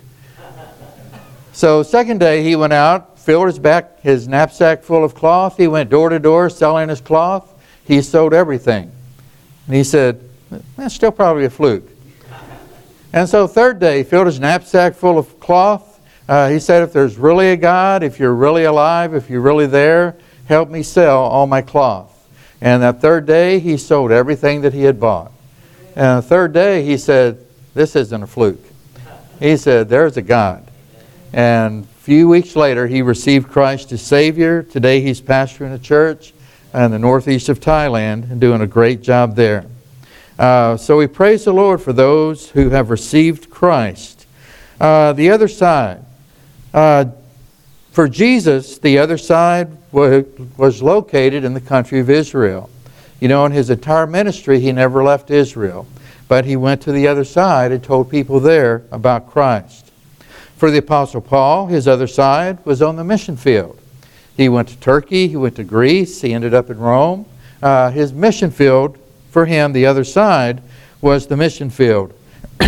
So, 1.53 1.83
second 1.83 2.19
day, 2.19 2.43
he 2.43 2.57
went 2.57 2.73
out, 2.73 3.19
filled 3.19 3.47
his 3.47 3.59
back, 3.59 4.01
his 4.01 4.27
knapsack 4.27 4.83
full 4.83 5.05
of 5.05 5.15
cloth. 5.15 5.57
He 5.57 5.69
went 5.69 5.91
door 5.91 6.09
to 6.09 6.19
door 6.19 6.49
selling 6.49 6.89
his 6.89 7.01
cloth. 7.01 7.49
He 7.85 8.01
sold 8.01 8.33
everything. 8.33 8.91
And 9.67 9.77
he 9.77 9.85
said, 9.85 10.21
That's 10.77 10.95
still 10.95 11.13
probably 11.13 11.45
a 11.45 11.51
fluke. 11.51 11.89
And 13.13 13.29
so, 13.29 13.47
third 13.47 13.79
day, 13.79 13.99
he 13.99 14.05
filled 14.05 14.27
his 14.27 14.41
knapsack 14.41 14.95
full 14.95 15.19
of 15.19 15.39
cloth. 15.39 16.01
Uh, 16.29 16.49
he 16.49 16.59
said, 16.59 16.83
If 16.83 16.93
there's 16.93 17.19
really 17.19 17.51
a 17.51 17.57
God, 17.57 18.03
if 18.03 18.19
you're 18.19 18.35
really 18.35 18.65
alive, 18.65 19.15
if 19.15 19.29
you're 19.29 19.43
really 19.43 19.67
there, 19.67 20.17
help 20.47 20.71
me 20.71 20.83
sell 20.83 21.19
all 21.19 21.47
my 21.47 21.61
cloth. 21.61 22.09
And 22.61 22.83
that 22.83 23.01
third 23.01 23.27
day, 23.27 23.59
he 23.59 23.77
sold 23.77 24.13
everything 24.13 24.63
that 24.63 24.73
he 24.73 24.85
had 24.85 24.99
bought. 24.99 25.33
And 25.95 26.19
the 26.19 26.27
third 26.27 26.55
day, 26.55 26.85
he 26.85 26.97
said, 26.97 27.45
This 27.75 27.97
isn't 27.97 28.23
a 28.23 28.27
fluke. 28.27 28.65
He 29.41 29.57
said, 29.57 29.89
There's 29.89 30.17
a 30.17 30.23
God. 30.23 30.67
And 31.33 31.85
a 31.85 32.03
few 32.05 32.29
weeks 32.29 32.55
later, 32.55 32.87
he 32.87 33.03
received 33.03 33.49
Christ 33.49 33.93
as 33.93 34.03
Savior. 34.03 34.63
Today, 34.63 35.01
he's 35.01 35.21
pastoring 35.21 35.75
a 35.75 35.79
church 35.79 36.35
in 36.75 36.91
the 36.91 36.99
northeast 36.99 37.49
of 37.49 37.61
Thailand 37.61 38.31
and 38.31 38.41
doing 38.41 38.61
a 38.61 38.67
great 38.67 39.03
job 39.03 39.37
there. 39.37 39.65
Uh, 40.39 40.77
so 40.77 40.97
we 40.97 41.07
praise 41.07 41.45
the 41.45 41.53
Lord 41.53 41.81
for 41.81 41.93
those 41.93 42.51
who 42.51 42.71
have 42.71 42.91
received 42.91 43.51
Christ. 43.51 44.27
Uh, 44.81 45.13
the 45.13 45.31
other 45.31 45.49
side. 45.49 46.05
Uh, 46.75 47.07
for 47.93 48.09
Jesus, 48.09 48.79
the 48.79 48.99
other 48.99 49.19
side 49.19 49.77
was 49.93 50.83
located 50.83 51.45
in 51.45 51.53
the 51.53 51.61
country 51.61 52.01
of 52.01 52.09
Israel. 52.09 52.71
You 53.21 53.29
know, 53.29 53.45
in 53.45 53.53
his 53.53 53.69
entire 53.69 54.07
ministry, 54.07 54.61
he 54.61 54.73
never 54.73 55.05
left 55.05 55.31
Israel, 55.31 55.87
but 56.29 56.45
he 56.45 56.57
went 56.57 56.81
to 56.83 56.93
the 56.93 57.07
other 57.07 57.25
side 57.25 57.73
and 57.73 57.83
told 57.83 58.11
people 58.11 58.41
there 58.41 58.85
about 58.91 59.31
Christ. 59.31 59.91
For 60.57 60.71
the 60.71 60.79
Apostle 60.79 61.21
Paul, 61.21 61.67
his 61.67 61.89
other 61.89 62.07
side 62.07 62.65
was 62.65 62.81
on 62.81 62.97
the 62.97 63.05
mission 63.05 63.37
field. 63.37 63.79
He 64.37 64.49
went 64.49 64.69
to 64.69 64.77
Turkey, 64.77 65.29
he 65.29 65.37
went 65.37 65.57
to 65.57 65.65
Greece, 65.65 66.21
he 66.21 66.33
ended 66.33 66.55
up 66.55 66.71
in 66.71 66.79
Rome. 66.79 67.27
Uh, 67.63 67.91
his 67.91 68.13
mission 68.13 68.51
field 68.51 68.99
for 69.31 69.47
him, 69.47 69.73
the 69.73 69.87
other 69.87 70.05
side, 70.05 70.63
was 71.01 71.27
the 71.27 71.37
mission 71.37 71.71
field. 71.71 72.13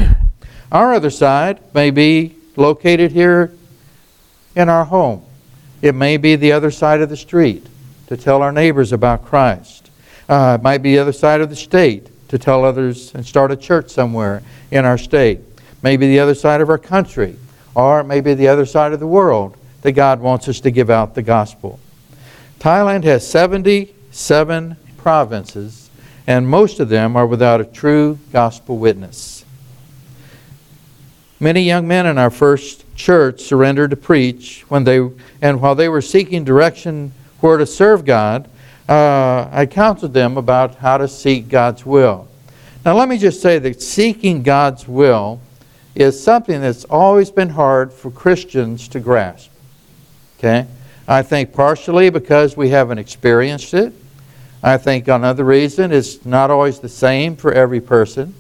our 0.73 0.95
other 0.95 1.11
side 1.11 1.61
may 1.75 1.91
be 1.91 2.37
located 2.57 3.13
here 3.13 3.53
in 4.57 4.69
our 4.69 4.85
home. 4.85 5.25
It 5.83 5.95
may 5.95 6.17
be 6.17 6.37
the 6.37 6.53
other 6.53 6.71
side 6.71 7.01
of 7.01 7.09
the 7.09 7.17
street 7.17 7.67
to 8.09 8.17
tell 8.17 8.43
our 8.43 8.53
neighbors 8.53 8.93
about 8.93 9.25
Christ. 9.25 9.91
Uh, 10.29 10.57
it 10.59 10.63
might 10.63 10.79
be 10.79 10.95
the 10.95 11.01
other 11.01 11.13
side 11.13 11.41
of 11.41 11.51
the 11.51 11.57
state 11.57 12.09
to 12.29 12.39
tell 12.39 12.65
others 12.65 13.15
and 13.15 13.25
start 13.25 13.51
a 13.51 13.57
church 13.57 13.91
somewhere 13.91 14.43
in 14.71 14.85
our 14.85 14.99
state. 14.99 15.41
Maybe 15.83 16.07
the 16.07 16.21
other 16.21 16.35
side 16.35 16.61
of 16.61 16.71
our 16.71 16.79
country 16.79 17.37
or 17.75 18.05
maybe 18.05 18.35
the 18.35 18.49
other 18.49 18.67
side 18.67 18.93
of 18.93 19.01
the 19.01 19.07
world 19.07 19.57
that 19.83 19.93
God 19.93 20.21
wants 20.21 20.49
us 20.49 20.61
to 20.61 20.71
give 20.71 20.91
out 20.91 21.15
the 21.15 21.23
gospel. 21.23 21.79
Thailand 22.59 23.05
has 23.05 23.27
77 23.29 24.77
provinces, 24.97 25.91
and 26.27 26.49
most 26.49 26.81
of 26.81 26.89
them 26.89 27.17
are 27.17 27.27
without 27.27 27.61
a 27.61 27.65
true 27.65 28.19
gospel 28.33 28.79
witness. 28.79 29.45
Many 31.41 31.63
young 31.63 31.87
men 31.87 32.07
in 32.07 32.17
our 32.17 32.31
first 32.31 32.85
church 32.95 33.43
surrendered 33.43 33.91
to 33.91 33.97
preach 33.97 34.65
when 34.69 34.85
they, 34.85 35.11
and 35.43 35.61
while 35.61 35.75
they 35.75 35.89
were 35.89 36.01
seeking 36.01 36.45
direction 36.45 37.13
where 37.41 37.59
to 37.59 37.67
serve 37.67 38.07
God, 38.07 38.49
uh, 38.89 39.49
I 39.51 39.67
counseled 39.67 40.13
them 40.13 40.37
about 40.37 40.77
how 40.77 40.99
to 40.99 41.09
seek 41.09 41.49
God's 41.49 41.87
will. 41.87 42.29
Now, 42.85 42.95
let 42.95 43.09
me 43.09 43.17
just 43.17 43.41
say 43.41 43.59
that 43.59 43.81
seeking 43.81 44.43
God's 44.43 44.87
will 44.87 45.41
is 45.95 46.23
something 46.23 46.61
that's 46.61 46.85
always 46.85 47.31
been 47.31 47.49
hard 47.49 47.93
for 47.93 48.11
Christians 48.11 48.89
to 48.89 49.01
grasp. 49.01 49.51
Okay? 50.39 50.67
I 51.09 51.23
think 51.23 51.53
partially 51.53 52.11
because 52.11 52.57
we 52.57 52.71
haven't 52.71 52.99
experienced 52.99 53.73
it. 53.75 53.93
I 54.63 54.77
think 54.77 55.09
another 55.09 55.45
reason 55.45 55.93
it's 55.93 56.25
not 56.25 56.51
always 56.51 56.81
the 56.81 56.89
same 56.89 57.37
for 57.37 57.53
every 57.53 57.81
person. 57.81 58.35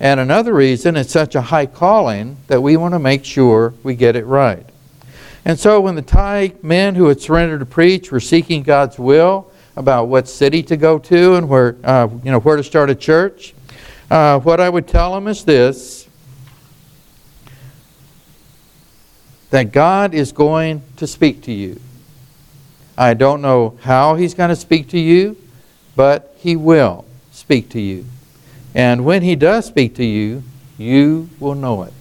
And 0.00 0.20
another 0.20 0.54
reason 0.54 0.96
it's 0.96 1.12
such 1.12 1.34
a 1.34 1.42
high 1.42 1.66
calling 1.66 2.36
that 2.46 2.62
we 2.62 2.76
want 2.76 2.94
to 2.94 2.98
make 2.98 3.24
sure 3.24 3.74
we 3.82 3.94
get 3.94 4.16
it 4.16 4.24
right. 4.24 4.66
And 5.44 5.58
so 5.58 5.80
when 5.80 5.94
the 5.94 6.02
Thai 6.02 6.52
men 6.62 6.94
who 6.94 7.06
had 7.06 7.20
surrendered 7.20 7.60
to 7.60 7.66
preach 7.66 8.12
were 8.12 8.20
seeking 8.20 8.62
God's 8.62 8.98
will 8.98 9.50
about 9.78 10.08
what 10.08 10.28
city 10.28 10.60
to 10.64 10.76
go 10.76 10.98
to 10.98 11.36
and 11.36 11.48
where, 11.48 11.76
uh, 11.84 12.08
you 12.24 12.32
know, 12.32 12.40
where 12.40 12.56
to 12.56 12.64
start 12.64 12.90
a 12.90 12.94
church, 12.96 13.54
uh, 14.10 14.40
what 14.40 14.60
I 14.60 14.68
would 14.68 14.88
tell 14.88 15.14
them 15.14 15.28
is 15.28 15.44
this 15.44 16.08
that 19.50 19.72
God 19.72 20.12
is 20.12 20.32
going 20.32 20.82
to 20.96 21.06
speak 21.06 21.42
to 21.44 21.52
you. 21.52 21.80
I 22.98 23.14
don't 23.14 23.40
know 23.40 23.78
how 23.82 24.16
He's 24.16 24.34
going 24.34 24.50
to 24.50 24.56
speak 24.56 24.88
to 24.88 24.98
you, 24.98 25.36
but 25.96 26.34
He 26.38 26.56
will 26.56 27.06
speak 27.30 27.70
to 27.70 27.80
you. 27.80 28.04
And 28.74 29.04
when 29.04 29.22
He 29.22 29.36
does 29.36 29.64
speak 29.64 29.94
to 29.94 30.04
you, 30.04 30.42
you 30.76 31.30
will 31.38 31.54
know 31.54 31.84
it. 31.84 31.94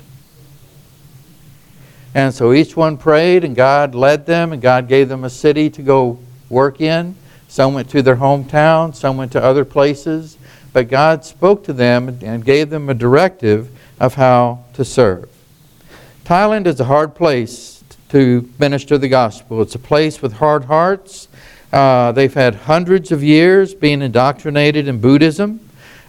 And 2.13 2.33
so 2.33 2.51
each 2.51 2.75
one 2.75 2.97
prayed, 2.97 3.43
and 3.43 3.55
God 3.55 3.93
led 3.93 4.25
them, 4.25 4.51
and 4.51 4.61
God 4.61 4.87
gave 4.87 5.07
them 5.07 5.23
a 5.23 5.29
city 5.29 5.69
to 5.69 5.81
go 5.81 6.19
work 6.49 6.81
in. 6.81 7.15
Some 7.47 7.73
went 7.73 7.89
to 7.89 8.01
their 8.01 8.17
hometown, 8.17 8.93
some 8.93 9.17
went 9.17 9.31
to 9.31 9.43
other 9.43 9.65
places. 9.65 10.38
But 10.73 10.89
God 10.89 11.25
spoke 11.25 11.63
to 11.63 11.73
them 11.73 12.19
and 12.21 12.45
gave 12.45 12.69
them 12.69 12.89
a 12.89 12.93
directive 12.93 13.69
of 13.99 14.15
how 14.15 14.65
to 14.73 14.86
serve. 14.86 15.29
Thailand 16.23 16.67
is 16.67 16.79
a 16.79 16.86
hard 16.86 17.15
place 17.15 17.83
to 18.10 18.47
minister 18.60 18.97
the 18.97 19.07
gospel. 19.07 19.62
It's 19.62 19.75
a 19.75 19.79
place 19.79 20.21
with 20.21 20.33
hard 20.33 20.65
hearts. 20.65 21.29
Uh, 21.71 22.12
they've 22.12 22.33
had 22.33 22.55
hundreds 22.55 23.12
of 23.12 23.23
years 23.23 23.73
being 23.73 24.01
indoctrinated 24.01 24.88
in 24.88 25.01
Buddhism. 25.01 25.60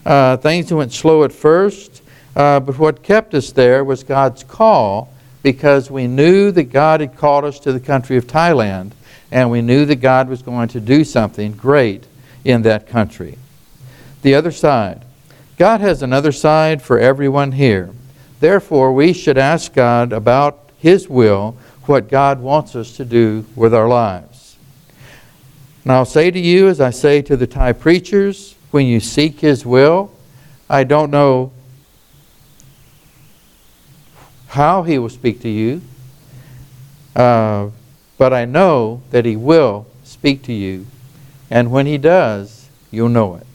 Uh, 0.05 0.37
things 0.37 0.71
went 0.71 0.93
slow 0.93 1.23
at 1.23 1.31
first, 1.31 2.01
uh, 2.35 2.59
but 2.59 2.77
what 2.77 3.03
kept 3.03 3.33
us 3.33 3.51
there 3.51 3.83
was 3.83 4.03
God's 4.03 4.43
call 4.43 5.11
because 5.43 5.89
we 5.89 6.07
knew 6.07 6.51
that 6.51 6.65
God 6.65 7.01
had 7.01 7.17
called 7.17 7.45
us 7.45 7.59
to 7.61 7.73
the 7.73 7.79
country 7.79 8.17
of 8.17 8.27
Thailand 8.27 8.91
and 9.31 9.51
we 9.51 9.61
knew 9.61 9.85
that 9.85 9.97
God 9.97 10.27
was 10.27 10.41
going 10.41 10.69
to 10.69 10.79
do 10.79 11.03
something 11.03 11.51
great 11.51 12.05
in 12.43 12.63
that 12.63 12.87
country. 12.87 13.37
The 14.21 14.35
other 14.35 14.51
side. 14.51 15.05
God 15.57 15.81
has 15.81 16.01
another 16.01 16.31
side 16.31 16.81
for 16.81 16.97
everyone 16.97 17.51
here. 17.51 17.91
Therefore, 18.39 18.93
we 18.93 19.13
should 19.13 19.37
ask 19.37 19.73
God 19.73 20.13
about 20.13 20.69
His 20.77 21.09
will, 21.09 21.57
what 21.83 22.07
God 22.07 22.39
wants 22.39 22.75
us 22.75 22.95
to 22.97 23.05
do 23.05 23.45
with 23.55 23.73
our 23.73 23.87
lives. 23.87 24.55
And 25.83 25.91
I'll 25.91 26.05
say 26.05 26.31
to 26.31 26.39
you, 26.39 26.67
as 26.67 26.79
I 26.79 26.91
say 26.91 27.21
to 27.23 27.35
the 27.35 27.47
Thai 27.47 27.73
preachers, 27.73 28.55
when 28.71 28.85
you 28.85 28.99
seek 28.99 29.39
His 29.39 29.65
will, 29.65 30.11
I 30.69 30.83
don't 30.83 31.11
know 31.11 31.51
how 34.47 34.83
He 34.83 34.97
will 34.97 35.09
speak 35.09 35.41
to 35.41 35.49
you, 35.49 35.81
uh, 37.15 37.69
but 38.19 38.33
I 38.33 38.45
know 38.45 39.01
that 39.09 39.25
He 39.25 39.35
will 39.35 39.87
speak 40.03 40.43
to 40.43 40.53
you. 40.53 40.85
And 41.49 41.71
when 41.71 41.87
He 41.87 41.97
does, 41.97 42.67
you'll 42.91 43.09
know 43.09 43.35
it. 43.35 43.47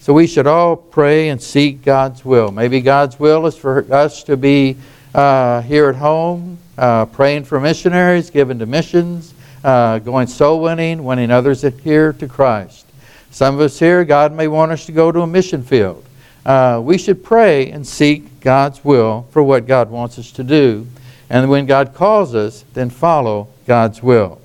So 0.00 0.12
we 0.12 0.26
should 0.26 0.46
all 0.46 0.76
pray 0.76 1.30
and 1.30 1.42
seek 1.42 1.82
God's 1.82 2.26
will. 2.26 2.52
Maybe 2.52 2.82
God's 2.82 3.18
will 3.18 3.46
is 3.46 3.56
for 3.56 3.90
us 3.90 4.22
to 4.24 4.36
be 4.36 4.76
uh, 5.14 5.62
here 5.62 5.88
at 5.88 5.96
home, 5.96 6.58
uh, 6.76 7.06
praying 7.06 7.44
for 7.44 7.58
missionaries, 7.58 8.28
giving 8.28 8.58
to 8.58 8.66
missions, 8.66 9.32
uh, 9.64 9.98
going 9.98 10.26
soul 10.26 10.60
winning, 10.60 11.02
winning 11.02 11.30
others 11.30 11.62
here 11.82 12.12
to 12.12 12.28
Christ. 12.28 12.84
Some 13.30 13.54
of 13.54 13.62
us 13.62 13.78
here, 13.78 14.04
God 14.04 14.34
may 14.34 14.46
want 14.46 14.72
us 14.72 14.84
to 14.86 14.92
go 14.92 15.10
to 15.10 15.22
a 15.22 15.26
mission 15.26 15.62
field. 15.62 16.04
Uh, 16.44 16.82
we 16.84 16.98
should 16.98 17.24
pray 17.24 17.70
and 17.70 17.86
seek 17.86 18.40
God's 18.40 18.84
will 18.84 19.26
for 19.30 19.42
what 19.42 19.66
God 19.66 19.90
wants 19.90 20.18
us 20.18 20.30
to 20.32 20.44
do. 20.44 20.86
And 21.30 21.48
when 21.48 21.66
God 21.66 21.94
calls 21.94 22.34
us, 22.34 22.64
then 22.74 22.90
follow 22.90 23.48
God's 23.66 24.02
will. 24.02 24.40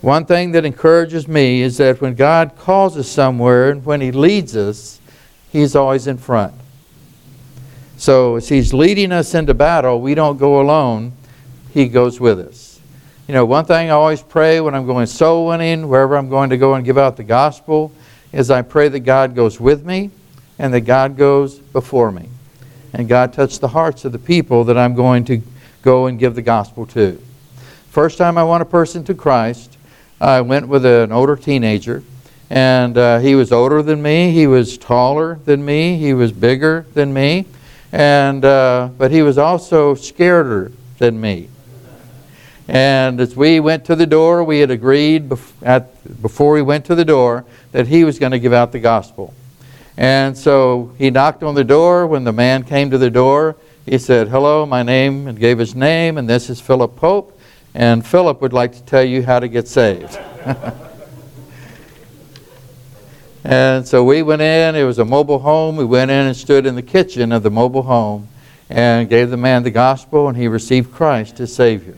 One 0.00 0.26
thing 0.26 0.52
that 0.52 0.66
encourages 0.66 1.26
me 1.26 1.62
is 1.62 1.78
that 1.78 2.00
when 2.00 2.14
God 2.14 2.56
calls 2.58 2.96
us 2.96 3.08
somewhere 3.08 3.70
and 3.70 3.84
when 3.84 4.00
He 4.00 4.12
leads 4.12 4.54
us, 4.56 5.00
He's 5.50 5.74
always 5.74 6.06
in 6.06 6.18
front. 6.18 6.52
So 7.96 8.36
as 8.36 8.48
He's 8.48 8.74
leading 8.74 9.12
us 9.12 9.34
into 9.34 9.54
battle, 9.54 10.00
we 10.00 10.14
don't 10.14 10.36
go 10.36 10.60
alone, 10.60 11.12
He 11.72 11.88
goes 11.88 12.20
with 12.20 12.38
us. 12.38 12.80
You 13.26 13.32
know, 13.32 13.46
one 13.46 13.64
thing 13.64 13.88
I 13.88 13.92
always 13.92 14.20
pray 14.20 14.60
when 14.60 14.74
I'm 14.74 14.84
going 14.84 15.06
soul 15.06 15.46
winning, 15.46 15.88
wherever 15.88 16.18
I'm 16.18 16.28
going 16.28 16.50
to 16.50 16.58
go 16.58 16.74
and 16.74 16.84
give 16.84 16.98
out 16.98 17.16
the 17.16 17.24
gospel, 17.24 17.90
is 18.32 18.50
I 18.50 18.60
pray 18.60 18.88
that 18.88 19.00
God 19.00 19.34
goes 19.34 19.58
with 19.58 19.86
me 19.86 20.10
and 20.58 20.74
that 20.74 20.82
God 20.82 21.16
goes 21.16 21.58
before 21.58 22.12
me. 22.12 22.28
And 22.92 23.08
God 23.08 23.32
touch 23.32 23.58
the 23.58 23.68
hearts 23.68 24.04
of 24.04 24.12
the 24.12 24.18
people 24.18 24.64
that 24.64 24.76
I'm 24.76 24.94
going 24.94 25.24
to 25.26 25.40
go 25.84 26.06
and 26.06 26.18
give 26.18 26.34
the 26.34 26.42
gospel 26.42 26.86
to. 26.86 27.20
first 27.90 28.16
time 28.16 28.38
I 28.38 28.42
won 28.42 28.62
a 28.62 28.64
person 28.64 29.04
to 29.04 29.14
Christ, 29.14 29.76
I 30.18 30.40
went 30.40 30.66
with 30.66 30.86
an 30.86 31.12
older 31.12 31.36
teenager, 31.36 32.02
and 32.48 32.96
uh, 32.96 33.18
he 33.18 33.34
was 33.34 33.52
older 33.52 33.82
than 33.82 34.00
me, 34.00 34.32
he 34.32 34.46
was 34.46 34.78
taller 34.78 35.38
than 35.44 35.62
me, 35.62 35.98
he 35.98 36.14
was 36.14 36.32
bigger 36.32 36.86
than 36.94 37.12
me, 37.12 37.44
and 37.92 38.46
uh, 38.46 38.88
but 38.96 39.10
he 39.10 39.20
was 39.20 39.36
also 39.36 39.94
scareder 39.94 40.72
than 40.96 41.20
me. 41.20 41.50
And 42.66 43.20
as 43.20 43.36
we 43.36 43.60
went 43.60 43.84
to 43.84 43.94
the 43.94 44.06
door, 44.06 44.42
we 44.42 44.60
had 44.60 44.70
agreed 44.70 45.30
at, 45.60 46.22
before 46.22 46.54
we 46.54 46.62
went 46.62 46.86
to 46.86 46.94
the 46.94 47.04
door 47.04 47.44
that 47.72 47.88
he 47.88 48.04
was 48.04 48.18
going 48.18 48.32
to 48.32 48.38
give 48.38 48.54
out 48.54 48.72
the 48.72 48.80
gospel. 48.80 49.34
And 49.98 50.36
so 50.36 50.94
he 50.96 51.10
knocked 51.10 51.42
on 51.42 51.54
the 51.54 51.62
door. 51.62 52.06
When 52.06 52.24
the 52.24 52.32
man 52.32 52.62
came 52.62 52.90
to 52.90 52.96
the 52.96 53.10
door, 53.10 53.56
he 53.86 53.98
said, 53.98 54.28
Hello, 54.28 54.64
my 54.64 54.82
name, 54.82 55.26
and 55.28 55.38
gave 55.38 55.58
his 55.58 55.74
name, 55.74 56.16
and 56.16 56.26
this 56.28 56.48
is 56.48 56.58
Philip 56.58 56.96
Pope. 56.96 57.38
And 57.74 58.06
Philip 58.06 58.40
would 58.40 58.54
like 58.54 58.72
to 58.72 58.82
tell 58.84 59.04
you 59.04 59.22
how 59.22 59.40
to 59.40 59.48
get 59.48 59.68
saved. 59.68 60.18
and 63.44 63.86
so 63.86 64.02
we 64.04 64.22
went 64.22 64.40
in. 64.40 64.74
It 64.74 64.84
was 64.84 64.98
a 64.98 65.04
mobile 65.04 65.40
home. 65.40 65.76
We 65.76 65.84
went 65.84 66.10
in 66.10 66.26
and 66.26 66.36
stood 66.36 66.64
in 66.64 66.76
the 66.76 66.82
kitchen 66.82 67.30
of 67.30 67.42
the 67.42 67.50
mobile 67.50 67.82
home 67.82 68.28
and 68.70 69.10
gave 69.10 69.28
the 69.28 69.36
man 69.36 69.64
the 69.64 69.70
gospel, 69.70 70.28
and 70.28 70.36
he 70.36 70.48
received 70.48 70.90
Christ 70.92 71.40
as 71.40 71.54
Savior. 71.54 71.96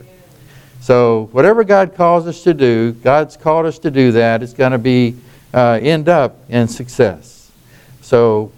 So, 0.81 1.29
whatever 1.31 1.63
God 1.63 1.95
calls 1.95 2.27
us 2.27 2.43
to 2.43 2.53
do, 2.53 2.91
God's 2.91 3.37
called 3.37 3.65
us 3.65 3.79
to 3.79 3.91
do 3.91 4.11
that. 4.13 4.43
It's 4.43 4.53
going 4.53 4.73
to 4.73 4.77
be 4.77 5.15
uh, 5.53 5.79
end 5.81 6.09
up 6.09 6.37
in 6.49 6.67
success. 6.67 7.51
So, 8.01 8.51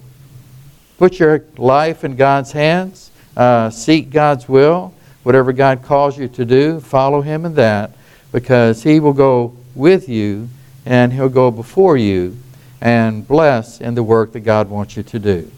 put 0.98 1.20
your 1.20 1.44
life 1.58 2.04
in 2.04 2.16
God's 2.16 2.52
hands. 2.52 3.12
Uh, 3.36 3.70
seek 3.70 4.10
God's 4.10 4.50
will. 4.50 4.94
Whatever 5.24 5.54
God 5.54 5.84
calls 5.84 6.18
you 6.18 6.28
to 6.30 6.46
do, 6.46 6.80
follow 6.80 7.22
Him 7.22 7.46
in 7.46 7.56
that, 7.56 7.92
because 8.32 8.84
He 8.84 9.00
will 9.00 9.14
go 9.14 9.56
with 9.76 10.10
you 10.10 10.50
and 10.86 11.14
He'll 11.14 11.30
go 11.30 11.52
before 11.52 11.98
you 11.98 12.38
and 12.82 13.28
bless 13.28 13.82
in 13.82 13.96
the 13.96 14.04
work 14.04 14.32
that 14.34 14.42
God 14.42 14.70
wants 14.70 14.96
you 14.96 15.04
to 15.04 15.20
do. 15.20 15.52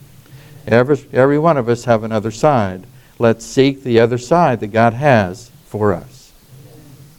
Every, 0.67 0.97
every 1.13 1.39
one 1.39 1.57
of 1.57 1.69
us 1.69 1.86
have 1.86 2.03
another 2.03 2.31
side. 2.31 2.86
Let's 3.19 3.45
seek 3.45 3.84
the 3.84 3.99
other 3.99 4.17
side 4.17 4.60
that 4.62 4.67
God 4.67 4.93
has 4.93 5.51
for 5.65 5.93
us. 5.93 6.34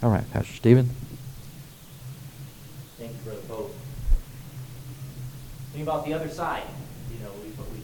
All 0.01 0.09
right, 0.09 0.29
Pastor 0.31 0.53
Stephen. 0.53 0.89
Thank 2.97 3.11
you, 3.11 3.17
Brother 3.23 3.41
Pope. 3.47 3.75
Think 5.71 5.83
about 5.83 6.05
the 6.05 6.13
other 6.13 6.29
side. 6.29 6.63